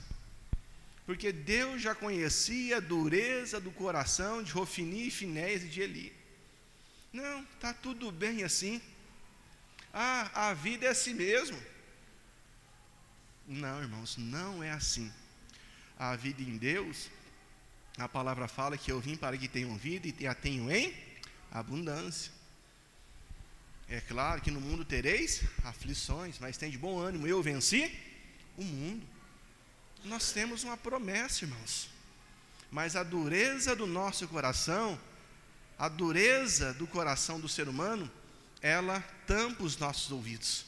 Porque 1.08 1.32
Deus 1.32 1.82
já 1.82 1.96
conhecia 1.96 2.78
a 2.78 2.80
dureza 2.80 3.60
do 3.60 3.72
coração 3.72 4.43
de 4.43 4.52
Rofini, 4.52 5.10
Finés 5.10 5.63
e 5.63 5.67
de 5.67 5.82
Eli. 5.82 6.13
Não, 7.12 7.41
está 7.56 7.74
tudo 7.74 8.12
bem 8.12 8.43
assim. 8.43 8.80
Ah, 9.91 10.50
a 10.50 10.54
vida 10.54 10.86
é 10.86 10.89
assim 10.89 11.15
mesmo. 11.15 11.60
Não, 13.48 13.82
irmãos, 13.82 14.17
não 14.17 14.63
é 14.63 14.70
assim. 14.70 15.12
A 15.98 16.15
vida 16.15 16.43
em 16.43 16.58
Deus 16.58 17.10
a 17.98 18.08
palavra 18.08 18.48
fala 18.48 18.78
que 18.78 18.91
eu 18.91 19.00
vim 19.00 19.15
para 19.15 19.36
que 19.36 19.48
tenham 19.48 19.76
vida 19.76 20.13
e 20.20 20.28
a 20.28 20.36
tenham 20.36 20.70
em 20.70 20.93
abundância. 21.52 22.32
É 23.89 24.00
claro 24.00 24.39
que 24.39 24.52
no 24.52 24.62
mundo 24.62 24.86
tereis 24.86 25.41
aflições, 25.63 26.38
mas 26.39 26.58
tem 26.58 26.70
de 26.70 26.78
bom 26.78 27.00
ânimo, 27.00 27.26
eu 27.26 27.41
venci 27.41 27.91
o 28.56 28.63
mundo. 28.63 29.04
Nós 30.18 30.32
temos 30.32 30.64
uma 30.64 30.76
promessa, 30.76 31.46
irmãos. 31.46 31.90
Mas 32.72 32.96
a 32.96 33.04
dureza 33.04 33.76
do 33.76 33.86
nosso 33.86 34.28
coração, 34.28 35.00
a 35.78 35.88
dureza 35.88 36.74
do 36.74 36.88
coração 36.88 37.40
do 37.40 37.48
ser 37.48 37.70
humano, 37.70 38.10
ela 38.60 39.00
tampa 39.28 39.62
os 39.62 39.78
nossos 39.78 40.12
ouvidos. 40.12 40.66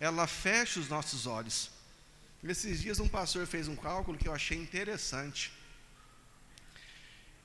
Ela 0.00 0.26
fecha 0.26 0.80
os 0.80 0.88
nossos 0.88 1.28
olhos. 1.28 1.70
Esses 2.42 2.80
dias 2.80 2.98
um 2.98 3.06
pastor 3.06 3.46
fez 3.46 3.68
um 3.68 3.76
cálculo 3.76 4.18
que 4.18 4.26
eu 4.26 4.34
achei 4.34 4.58
interessante. 4.58 5.52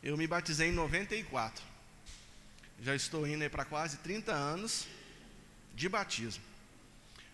Eu 0.01 0.17
me 0.17 0.25
batizei 0.25 0.69
em 0.69 0.73
94. 0.73 1.63
Já 2.81 2.95
estou 2.95 3.27
indo 3.27 3.47
para 3.51 3.63
quase 3.63 3.97
30 3.97 4.33
anos 4.33 4.87
de 5.75 5.87
batismo. 5.87 6.43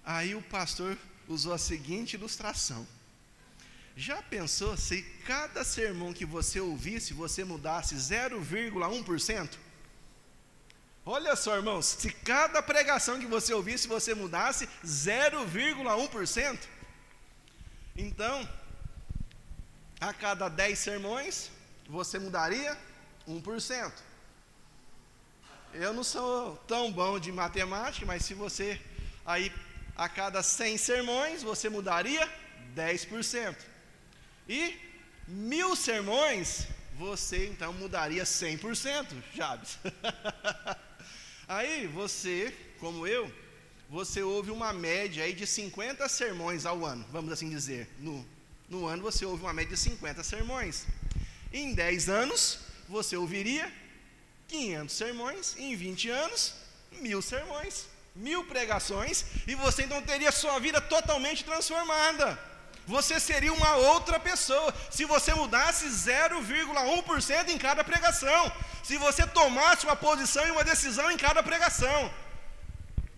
Aí 0.04 0.36
o 0.36 0.42
pastor 0.42 0.98
usou 1.26 1.54
a 1.54 1.58
seguinte 1.58 2.16
ilustração. 2.16 2.86
Já 4.02 4.20
pensou 4.24 4.76
se 4.76 5.04
cada 5.28 5.64
sermão 5.64 6.12
que 6.12 6.26
você 6.26 6.60
ouvisse, 6.60 7.14
você 7.14 7.44
mudasse 7.44 7.94
0,1%? 7.94 9.60
Olha 11.06 11.36
só, 11.36 11.56
irmãos, 11.56 11.86
se 11.86 12.12
cada 12.12 12.64
pregação 12.64 13.20
que 13.20 13.28
você 13.28 13.54
ouvisse, 13.54 13.88
você 13.88 14.16
mudasse 14.16 14.68
0,1%. 14.84 16.60
Então, 17.96 18.50
a 20.00 20.12
cada 20.12 20.50
10 20.50 20.80
sermões, 20.80 21.52
você 21.88 22.18
mudaria 22.18 22.76
1%. 23.28 23.94
Eu 25.76 25.94
não 25.94 26.04
sou 26.04 26.58
tão 26.68 26.92
bom 26.92 27.20
de 27.20 27.32
matemática, 27.32 28.04
mas 28.04 28.26
se 28.26 28.34
você 28.34 28.82
aí 29.24 29.54
a 29.96 30.10
cada 30.10 30.42
100 30.42 30.80
sermões 30.80 31.44
você 31.44 31.70
mudaria 31.70 32.28
10%. 32.76 33.70
E 34.48 34.78
mil 35.28 35.76
sermões 35.76 36.68
você 37.02 37.48
então 37.48 37.74
mudaria 37.74 38.24
100%, 38.24 39.08
Jabes. 39.34 39.80
aí 41.48 41.88
você, 41.88 42.56
como 42.80 43.08
eu, 43.08 43.32
você 43.90 44.22
ouve 44.22 44.52
uma 44.52 44.72
média 44.72 45.24
aí 45.24 45.34
de 45.34 45.48
50 45.48 46.08
sermões 46.08 46.66
ao 46.66 46.86
ano, 46.86 47.06
vamos 47.12 47.32
assim 47.34 47.50
dizer. 47.50 47.90
No, 47.98 48.26
no 48.70 48.86
ano 48.86 49.02
você 49.02 49.26
ouve 49.26 49.44
uma 49.44 49.52
média 49.52 49.76
de 49.76 49.82
50 49.82 50.24
sermões. 50.24 50.86
Em 51.52 51.74
10 51.74 52.08
anos, 52.08 52.60
você 52.88 53.18
ouviria 53.18 53.72
500 54.48 54.96
sermões, 54.96 55.56
em 55.58 55.76
20 55.76 56.10
anos, 56.10 56.54
mil 56.92 57.22
sermões, 57.22 57.88
mil 58.16 58.46
pregações, 58.46 59.26
e 59.48 59.56
você 59.56 59.84
então 59.84 60.02
teria 60.02 60.32
sua 60.32 60.60
vida 60.60 60.80
totalmente 60.80 61.44
transformada. 61.44 62.40
Você 62.92 63.22
seria 63.22 63.54
uma 63.54 63.76
outra 63.78 64.20
pessoa 64.20 64.74
se 64.90 65.06
você 65.06 65.34
mudasse 65.34 65.86
0,1% 65.88 67.48
em 67.48 67.58
cada 67.58 67.86
pregação, 67.86 68.52
se 68.84 68.98
você 68.98 69.26
tomasse 69.26 69.86
uma 69.86 69.96
posição 69.96 70.46
e 70.46 70.52
uma 70.52 70.66
decisão 70.72 71.10
em 71.10 71.16
cada 71.18 71.42
pregação. 71.42 72.14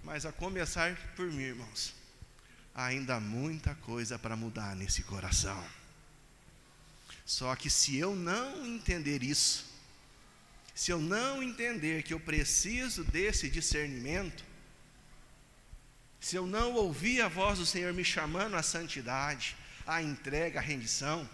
Mas 0.03 0.27
a 0.27 0.31
começar 0.31 0.95
por 1.15 1.25
mim, 1.25 1.41
irmãos, 1.53 1.91
ainda 2.75 3.15
há 3.15 3.19
muita 3.19 3.73
coisa 3.73 4.19
para 4.19 4.36
mudar 4.36 4.75
nesse 4.75 5.01
coração. 5.01 5.62
Só 7.25 7.55
que 7.55 7.67
se 7.67 7.97
eu 7.97 8.15
não 8.15 8.63
entender 8.63 9.23
isso, 9.23 9.65
se 10.75 10.91
eu 10.91 10.99
não 10.99 11.41
entender 11.41 12.03
que 12.03 12.13
eu 12.13 12.19
preciso 12.19 13.03
desse 13.03 13.49
discernimento, 13.49 14.43
se 16.19 16.36
eu 16.36 16.45
não 16.45 16.73
ouvir 16.73 17.21
a 17.21 17.27
voz 17.27 17.57
do 17.57 17.65
Senhor 17.65 17.91
me 17.91 18.05
chamando 18.05 18.55
à 18.55 18.62
santidade, 18.62 19.62
à 19.86 20.02
entrega, 20.02 20.60
à 20.60 20.62
rendição, 20.62 21.28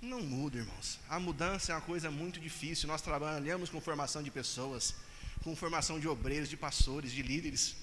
não 0.00 0.22
muda, 0.22 0.58
irmãos. 0.58 0.98
A 1.08 1.18
mudança 1.18 1.72
é 1.72 1.74
uma 1.74 1.80
coisa 1.80 2.10
muito 2.10 2.38
difícil. 2.38 2.86
Nós 2.86 3.02
trabalhamos 3.02 3.70
com 3.70 3.80
formação 3.80 4.22
de 4.22 4.30
pessoas, 4.30 4.94
com 5.42 5.56
formação 5.56 5.98
de 5.98 6.06
obreiros, 6.06 6.48
de 6.48 6.56
pastores, 6.56 7.10
de 7.12 7.22
líderes. 7.22 7.74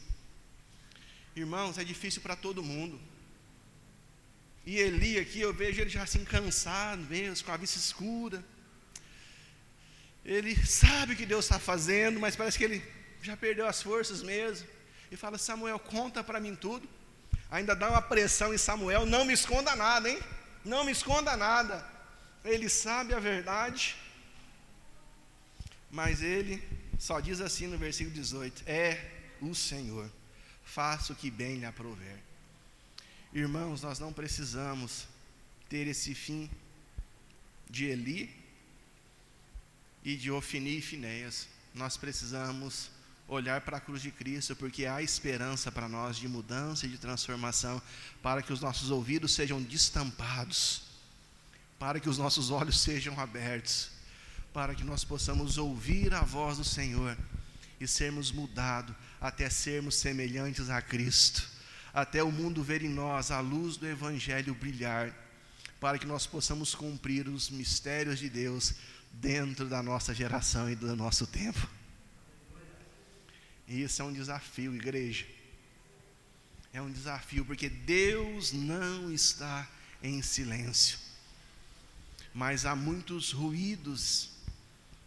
Irmãos, 1.36 1.78
é 1.78 1.84
difícil 1.84 2.22
para 2.22 2.36
todo 2.36 2.64
mundo. 2.64 3.00
E 4.66 4.78
Eli 4.78 5.20
aqui, 5.20 5.42
eu 5.42 5.54
vejo 5.54 5.82
ele 5.82 5.90
já 5.90 6.04
assim 6.04 6.24
cansado 6.24 7.02
mesmo, 7.10 7.46
com 7.46 7.52
a 7.52 7.58
vista 7.58 7.78
escura. 7.78 8.44
Ele 10.24 10.56
sabe 10.66 11.14
o 11.14 11.16
que 11.16 11.26
Deus 11.26 11.46
está 11.46 11.60
fazendo, 11.60 12.20
mas 12.20 12.36
parece 12.36 12.58
que 12.58 12.64
ele 12.64 12.82
já 13.22 13.36
perdeu 13.36 13.68
as 13.68 13.82
forças 13.82 14.22
mesmo. 14.22 14.68
E 15.12 15.18
fala: 15.18 15.38
Samuel, 15.38 15.80
conta 15.80 16.24
para 16.24 16.40
mim 16.40 16.56
tudo. 16.56 16.88
Ainda 17.54 17.76
dá 17.76 17.88
uma 17.88 18.02
pressão 18.02 18.52
em 18.52 18.58
Samuel: 18.58 19.06
não 19.06 19.24
me 19.24 19.34
esconda 19.34 19.76
nada, 19.76 20.10
hein? 20.10 20.20
Não 20.66 20.84
me 20.84 20.92
esconda 20.92 21.38
nada. 21.38 21.86
Ele 22.44 22.68
sabe 22.68 23.14
a 23.14 23.20
verdade, 23.20 23.96
mas 25.92 26.24
ele 26.24 26.68
só 26.98 27.20
diz 27.20 27.40
assim 27.40 27.68
no 27.68 27.78
versículo 27.78 28.16
18: 28.16 28.64
É 28.66 28.90
o 29.40 29.54
Senhor, 29.54 30.10
faça 30.66 31.14
o 31.14 31.16
que 31.16 31.30
bem 31.30 31.58
lhe 31.58 31.66
aprover. 31.66 32.18
Irmãos, 33.32 33.84
nós 33.84 34.00
não 34.00 34.12
precisamos 34.12 35.08
ter 35.70 35.86
esse 35.86 36.16
fim 36.16 36.50
de 37.70 37.86
Eli 37.86 38.36
e 40.04 40.16
de 40.16 40.32
Ofini 40.32 40.80
e 40.80 40.82
Finéias. 40.82 41.48
Nós 41.76 41.98
precisamos 41.98 42.90
olhar 43.34 43.62
para 43.62 43.78
a 43.78 43.80
cruz 43.82 44.02
de 44.02 44.12
Cristo, 44.12 44.56
porque 44.56 44.86
há 44.86 45.02
esperança 45.02 45.72
para 45.72 45.88
nós 45.88 46.18
de 46.18 46.28
mudança 46.28 46.86
e 46.86 46.90
de 46.90 46.98
transformação, 46.98 47.82
para 48.22 48.42
que 48.42 48.54
os 48.54 48.62
nossos 48.62 48.92
ouvidos 48.92 49.34
sejam 49.34 49.62
destampados, 49.62 50.84
para 51.78 52.00
que 52.00 52.10
os 52.10 52.18
nossos 52.18 52.50
olhos 52.52 52.80
sejam 52.80 53.20
abertos, 53.20 53.90
para 54.54 54.76
que 54.76 54.84
nós 54.84 55.04
possamos 55.04 55.58
ouvir 55.58 56.14
a 56.14 56.22
voz 56.22 56.58
do 56.58 56.64
Senhor 56.64 57.18
e 57.80 57.88
sermos 57.88 58.32
mudados 58.32 58.96
até 59.20 59.50
sermos 59.50 59.96
semelhantes 59.96 60.70
a 60.70 60.82
Cristo 60.82 61.54
até 61.94 62.24
o 62.24 62.32
mundo 62.32 62.64
ver 62.64 62.82
em 62.82 62.90
nós 62.90 63.30
a 63.30 63.40
luz 63.40 63.78
do 63.78 63.88
Evangelho 63.88 64.56
brilhar, 64.56 65.14
para 65.80 66.00
que 66.00 66.08
nós 66.08 66.26
possamos 66.26 66.74
cumprir 66.74 67.28
os 67.28 67.52
mistérios 67.52 68.18
de 68.18 68.30
Deus 68.30 68.74
dentro 69.12 69.70
da 69.70 69.84
nossa 69.84 70.14
geração 70.14 70.70
e 70.70 70.76
do 70.76 70.96
nosso 70.96 71.28
tempo. 71.28 71.70
E 73.74 73.82
isso 73.82 74.04
é 74.04 74.06
um 74.06 74.14
desafio, 74.14 74.76
igreja. 74.76 75.26
É 76.72 76.80
um 76.80 76.92
desafio, 76.92 77.44
porque 77.44 77.68
Deus 77.68 78.52
não 78.54 79.12
está 79.12 79.68
em 80.04 80.22
silêncio. 80.22 81.00
mas 82.36 82.66
há 82.68 82.76
muitos 82.76 83.32
ruídos, 83.32 84.30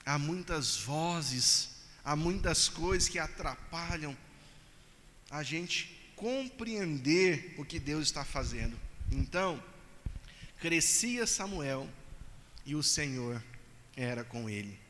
há 0.05 0.19
muitas 0.19 0.77
vozes, 0.77 1.71
há 2.05 2.17
muitas 2.17 2.69
coisas 2.69 3.09
que 3.09 3.21
atrapalham 3.21 4.17
a 5.31 5.45
gente 5.45 6.13
compreender 6.17 7.55
o 7.59 7.65
que 7.65 7.79
Deus 7.79 8.05
está 8.05 8.25
fazendo. 8.25 8.77
Então, 9.13 9.63
crescia 10.61 11.25
Samuel 11.25 11.89
e 12.65 12.75
o 12.75 12.83
Senhor 12.83 13.41
era 13.97 14.25
com 14.25 14.51
ele. 14.51 14.86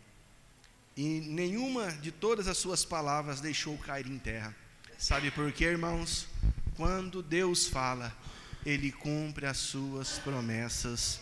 E 0.97 1.21
nenhuma 1.21 1.93
de 1.93 2.11
todas 2.11 2.49
as 2.49 2.57
suas 2.57 2.85
palavras 2.85 3.41
deixou 3.41 3.77
cair 3.77 4.07
em 4.07 4.19
terra. 4.19 4.57
Sabe 4.99 5.31
por 5.31 5.53
quê, 5.53 5.65
irmãos? 5.65 6.27
Quando 6.75 7.23
Deus 7.23 7.67
fala, 7.67 8.17
Ele 8.65 8.91
cumpre 8.91 9.45
as 9.45 9.59
suas 9.59 10.19
promessas 10.19 11.21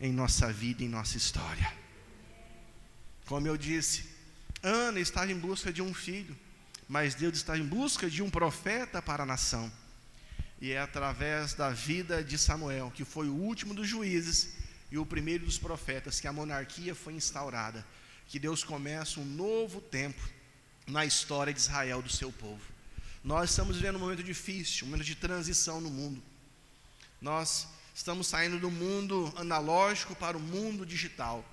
em 0.00 0.12
nossa 0.12 0.52
vida, 0.52 0.84
em 0.84 0.88
nossa 0.88 1.16
história. 1.16 1.72
Como 3.26 3.46
eu 3.48 3.56
disse, 3.56 4.06
Ana 4.62 5.00
estava 5.00 5.32
em 5.32 5.38
busca 5.38 5.72
de 5.72 5.82
um 5.82 5.92
filho, 5.92 6.36
mas 6.88 7.14
Deus 7.14 7.36
está 7.36 7.58
em 7.58 7.66
busca 7.66 8.08
de 8.08 8.22
um 8.22 8.30
profeta 8.30 9.02
para 9.02 9.24
a 9.24 9.26
nação. 9.26 9.70
E 10.60 10.72
é 10.72 10.80
através 10.80 11.54
da 11.54 11.70
vida 11.70 12.22
de 12.22 12.38
Samuel, 12.38 12.92
que 12.94 13.04
foi 13.04 13.28
o 13.28 13.34
último 13.34 13.74
dos 13.74 13.86
juízes 13.86 14.54
e 14.90 14.98
o 14.98 15.04
primeiro 15.04 15.44
dos 15.44 15.58
profetas, 15.58 16.18
que 16.20 16.26
a 16.26 16.32
monarquia 16.32 16.94
foi 16.94 17.14
instaurada, 17.14 17.84
que 18.28 18.38
Deus 18.38 18.62
começa 18.62 19.18
um 19.18 19.24
novo 19.24 19.80
tempo 19.80 20.22
na 20.86 21.04
história 21.06 21.52
de 21.52 21.58
Israel, 21.58 22.02
do 22.02 22.10
seu 22.10 22.30
povo. 22.30 22.62
Nós 23.24 23.50
estamos 23.50 23.76
vivendo 23.76 23.96
um 23.96 24.00
momento 24.00 24.22
difícil, 24.22 24.86
um 24.86 24.90
momento 24.90 25.06
de 25.06 25.14
transição 25.14 25.80
no 25.80 25.90
mundo. 25.90 26.22
Nós 27.20 27.66
estamos 27.94 28.26
saindo 28.26 28.60
do 28.60 28.70
mundo 28.70 29.32
analógico 29.34 30.14
para 30.14 30.36
o 30.36 30.40
mundo 30.40 30.84
digital. 30.84 31.44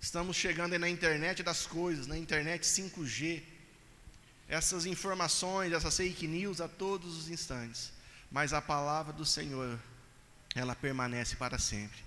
Estamos 0.00 0.36
chegando 0.36 0.72
aí 0.72 0.78
na 0.78 0.88
internet 0.88 1.42
das 1.42 1.66
coisas, 1.66 2.06
na 2.06 2.16
internet 2.16 2.62
5G, 2.62 3.42
essas 4.48 4.86
informações, 4.86 5.72
essas 5.72 5.96
fake 5.96 6.26
news 6.26 6.60
a 6.62 6.68
todos 6.68 7.16
os 7.16 7.28
instantes. 7.28 7.92
Mas 8.30 8.54
a 8.54 8.62
palavra 8.62 9.12
do 9.12 9.24
Senhor, 9.24 9.78
ela 10.54 10.74
permanece 10.74 11.36
para 11.36 11.58
sempre, 11.58 11.98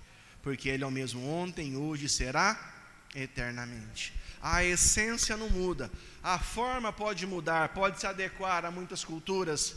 porque 0.42 0.68
Ele 0.68 0.82
é 0.82 0.86
o 0.86 0.90
mesmo 0.90 1.28
ontem, 1.28 1.76
hoje 1.76 2.08
será 2.08 2.81
eternamente. 3.14 4.12
A 4.40 4.64
essência 4.64 5.36
não 5.36 5.48
muda, 5.48 5.90
a 6.22 6.38
forma 6.38 6.92
pode 6.92 7.26
mudar, 7.26 7.68
pode 7.70 8.00
se 8.00 8.06
adequar 8.06 8.64
a 8.64 8.70
muitas 8.70 9.04
culturas, 9.04 9.76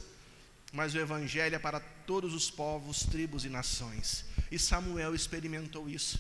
mas 0.74 0.94
o 0.94 1.00
Evangelho 1.00 1.56
é 1.56 1.60
para 1.60 1.80
todos 1.80 2.34
os 2.34 2.50
povos, 2.50 3.04
tribos 3.04 3.46
e 3.46 3.50
nações. 3.50 4.26
E 4.52 4.58
Samuel 4.58 5.14
experimentou 5.14 5.88
isso. 5.88 6.20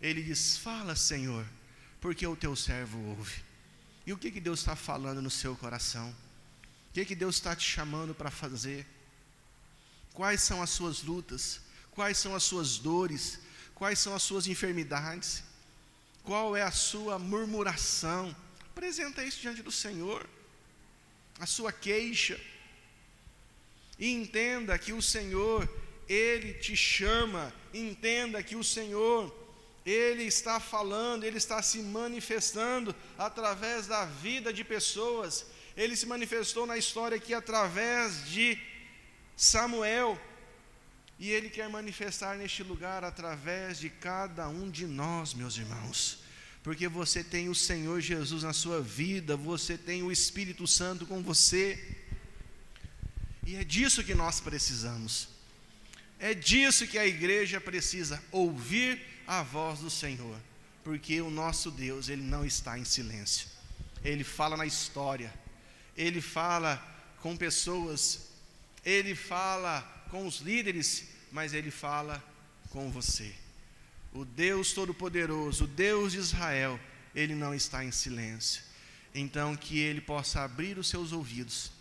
Ele 0.00 0.22
diz: 0.22 0.56
Fala, 0.56 0.96
Senhor, 0.96 1.46
porque 2.00 2.26
o 2.26 2.36
teu 2.36 2.56
servo 2.56 2.98
ouve. 3.10 3.44
E 4.06 4.12
o 4.12 4.18
que, 4.18 4.30
que 4.30 4.40
Deus 4.40 4.60
está 4.60 4.76
falando 4.76 5.20
no 5.20 5.30
seu 5.30 5.56
coração? 5.56 6.10
O 6.90 6.92
que, 6.92 7.04
que 7.04 7.14
Deus 7.14 7.36
está 7.36 7.54
te 7.54 7.68
chamando 7.68 8.14
para 8.14 8.30
fazer? 8.30 8.86
Quais 10.14 10.40
são 10.42 10.62
as 10.62 10.70
suas 10.70 11.02
lutas? 11.02 11.60
Quais 11.90 12.16
são 12.16 12.34
as 12.34 12.42
suas 12.42 12.78
dores? 12.78 13.40
Quais 13.74 13.98
são 13.98 14.14
as 14.14 14.22
suas 14.22 14.46
enfermidades? 14.46 15.44
Qual 16.26 16.56
é 16.56 16.62
a 16.62 16.72
sua 16.72 17.20
murmuração? 17.20 18.34
Apresenta 18.72 19.22
isso 19.22 19.40
diante 19.40 19.62
do 19.62 19.70
Senhor, 19.70 20.28
a 21.38 21.46
sua 21.46 21.70
queixa. 21.70 22.38
E 23.96 24.12
entenda 24.12 24.76
que 24.76 24.92
o 24.92 25.00
Senhor, 25.00 25.68
Ele 26.08 26.52
te 26.54 26.76
chama, 26.76 27.54
entenda 27.72 28.42
que 28.42 28.56
o 28.56 28.64
Senhor, 28.64 29.32
ele 29.86 30.24
está 30.24 30.58
falando, 30.58 31.22
Ele 31.22 31.38
está 31.38 31.62
se 31.62 31.78
manifestando 31.78 32.92
através 33.16 33.86
da 33.86 34.04
vida 34.04 34.52
de 34.52 34.64
pessoas. 34.64 35.46
Ele 35.76 35.94
se 35.94 36.06
manifestou 36.06 36.66
na 36.66 36.76
história 36.76 37.16
aqui 37.18 37.32
através 37.32 38.28
de 38.28 38.58
Samuel. 39.36 40.20
E 41.18 41.30
Ele 41.30 41.48
quer 41.48 41.68
manifestar 41.68 42.36
neste 42.36 42.62
lugar 42.62 43.02
através 43.02 43.78
de 43.78 43.88
cada 43.88 44.48
um 44.48 44.70
de 44.70 44.86
nós, 44.86 45.32
meus 45.32 45.56
irmãos. 45.56 46.18
Porque 46.62 46.88
você 46.88 47.22
tem 47.24 47.48
o 47.48 47.54
Senhor 47.54 48.00
Jesus 48.00 48.42
na 48.42 48.52
sua 48.52 48.82
vida, 48.82 49.36
você 49.36 49.78
tem 49.78 50.02
o 50.02 50.12
Espírito 50.12 50.66
Santo 50.66 51.06
com 51.06 51.22
você. 51.22 51.96
E 53.46 53.56
é 53.56 53.64
disso 53.64 54.04
que 54.04 54.14
nós 54.14 54.40
precisamos. 54.40 55.28
É 56.18 56.34
disso 56.34 56.86
que 56.86 56.98
a 56.98 57.06
igreja 57.06 57.60
precisa 57.60 58.22
ouvir 58.32 59.00
a 59.26 59.42
voz 59.42 59.80
do 59.80 59.90
Senhor, 59.90 60.38
porque 60.82 61.20
o 61.20 61.30
nosso 61.30 61.70
Deus, 61.70 62.08
ele 62.08 62.22
não 62.22 62.44
está 62.44 62.78
em 62.78 62.84
silêncio. 62.84 63.48
Ele 64.04 64.24
fala 64.24 64.56
na 64.56 64.66
história, 64.66 65.32
ele 65.96 66.20
fala 66.20 66.76
com 67.20 67.36
pessoas, 67.36 68.28
ele 68.84 69.14
fala 69.14 69.95
com 70.10 70.26
os 70.26 70.40
líderes, 70.40 71.04
mas 71.32 71.54
ele 71.54 71.70
fala 71.70 72.22
com 72.70 72.90
você. 72.90 73.34
O 74.12 74.24
Deus 74.24 74.72
Todo-Poderoso, 74.72 75.64
o 75.64 75.68
Deus 75.68 76.12
de 76.12 76.18
Israel, 76.18 76.80
ele 77.14 77.34
não 77.34 77.54
está 77.54 77.84
em 77.84 77.92
silêncio. 77.92 78.62
Então, 79.14 79.56
que 79.56 79.78
ele 79.78 80.00
possa 80.00 80.42
abrir 80.42 80.78
os 80.78 80.88
seus 80.88 81.12
ouvidos, 81.12 81.72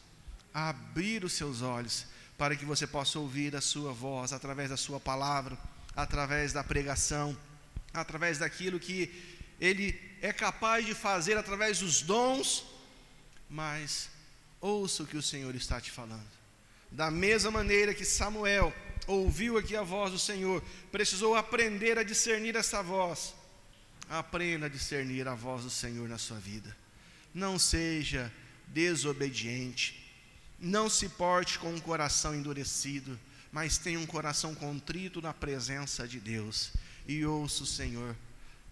abrir 0.53 1.23
os 1.23 1.33
seus 1.33 1.61
olhos, 1.61 2.05
para 2.37 2.55
que 2.55 2.65
você 2.65 2.85
possa 2.85 3.19
ouvir 3.19 3.55
a 3.55 3.61
sua 3.61 3.93
voz 3.93 4.33
através 4.33 4.69
da 4.69 4.77
sua 4.77 4.99
palavra 4.99 5.57
através 5.95 6.51
da 6.51 6.63
pregação, 6.63 7.37
através 7.93 8.37
daquilo 8.37 8.79
que 8.79 9.09
ele 9.59 9.99
é 10.21 10.33
capaz 10.33 10.85
de 10.85 10.93
fazer 10.93 11.37
através 11.37 11.79
dos 11.79 12.01
dons, 12.01 12.65
mas 13.49 14.09
ouça 14.59 15.03
o 15.03 15.07
que 15.07 15.15
o 15.15 15.21
Senhor 15.21 15.55
está 15.55 15.79
te 15.79 15.91
falando. 15.91 16.27
Da 16.95 17.11
mesma 17.11 17.51
maneira 17.51 17.93
que 17.93 18.05
Samuel 18.05 18.73
ouviu 19.05 19.57
aqui 19.57 19.75
a 19.75 19.83
voz 19.83 20.11
do 20.11 20.17
Senhor, 20.17 20.63
precisou 20.91 21.35
aprender 21.35 21.99
a 21.99 22.03
discernir 22.03 22.55
essa 22.55 22.81
voz. 22.81 23.35
Aprenda 24.09 24.65
a 24.65 24.69
discernir 24.69 25.27
a 25.27 25.35
voz 25.35 25.63
do 25.63 25.69
Senhor 25.69 26.09
na 26.09 26.17
sua 26.17 26.39
vida. 26.39 26.75
Não 27.33 27.59
seja 27.59 28.31
desobediente. 28.67 30.01
Não 30.59 30.89
se 30.89 31.09
porte 31.09 31.59
com 31.59 31.71
um 31.71 31.79
coração 31.79 32.33
endurecido 32.33 33.19
mas 33.55 33.77
tenha 33.77 33.97
um 33.97 34.05
coração 34.05 34.53
contrito 34.53 35.21
na 35.21 35.33
presença 35.33 36.05
de 36.05 36.19
Deus 36.19 36.73
e 37.07 37.25
ouça 37.25 37.63
o 37.63 37.65
Senhor 37.65 38.13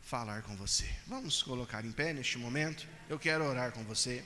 falar 0.01 0.41
com 0.41 0.57
você. 0.57 0.85
Vamos 1.07 1.41
colocar 1.41 1.85
em 1.85 1.91
pé 1.93 2.11
neste 2.11 2.37
momento. 2.37 2.85
Eu 3.07 3.17
quero 3.17 3.45
orar 3.45 3.71
com 3.71 3.81
você. 3.85 4.25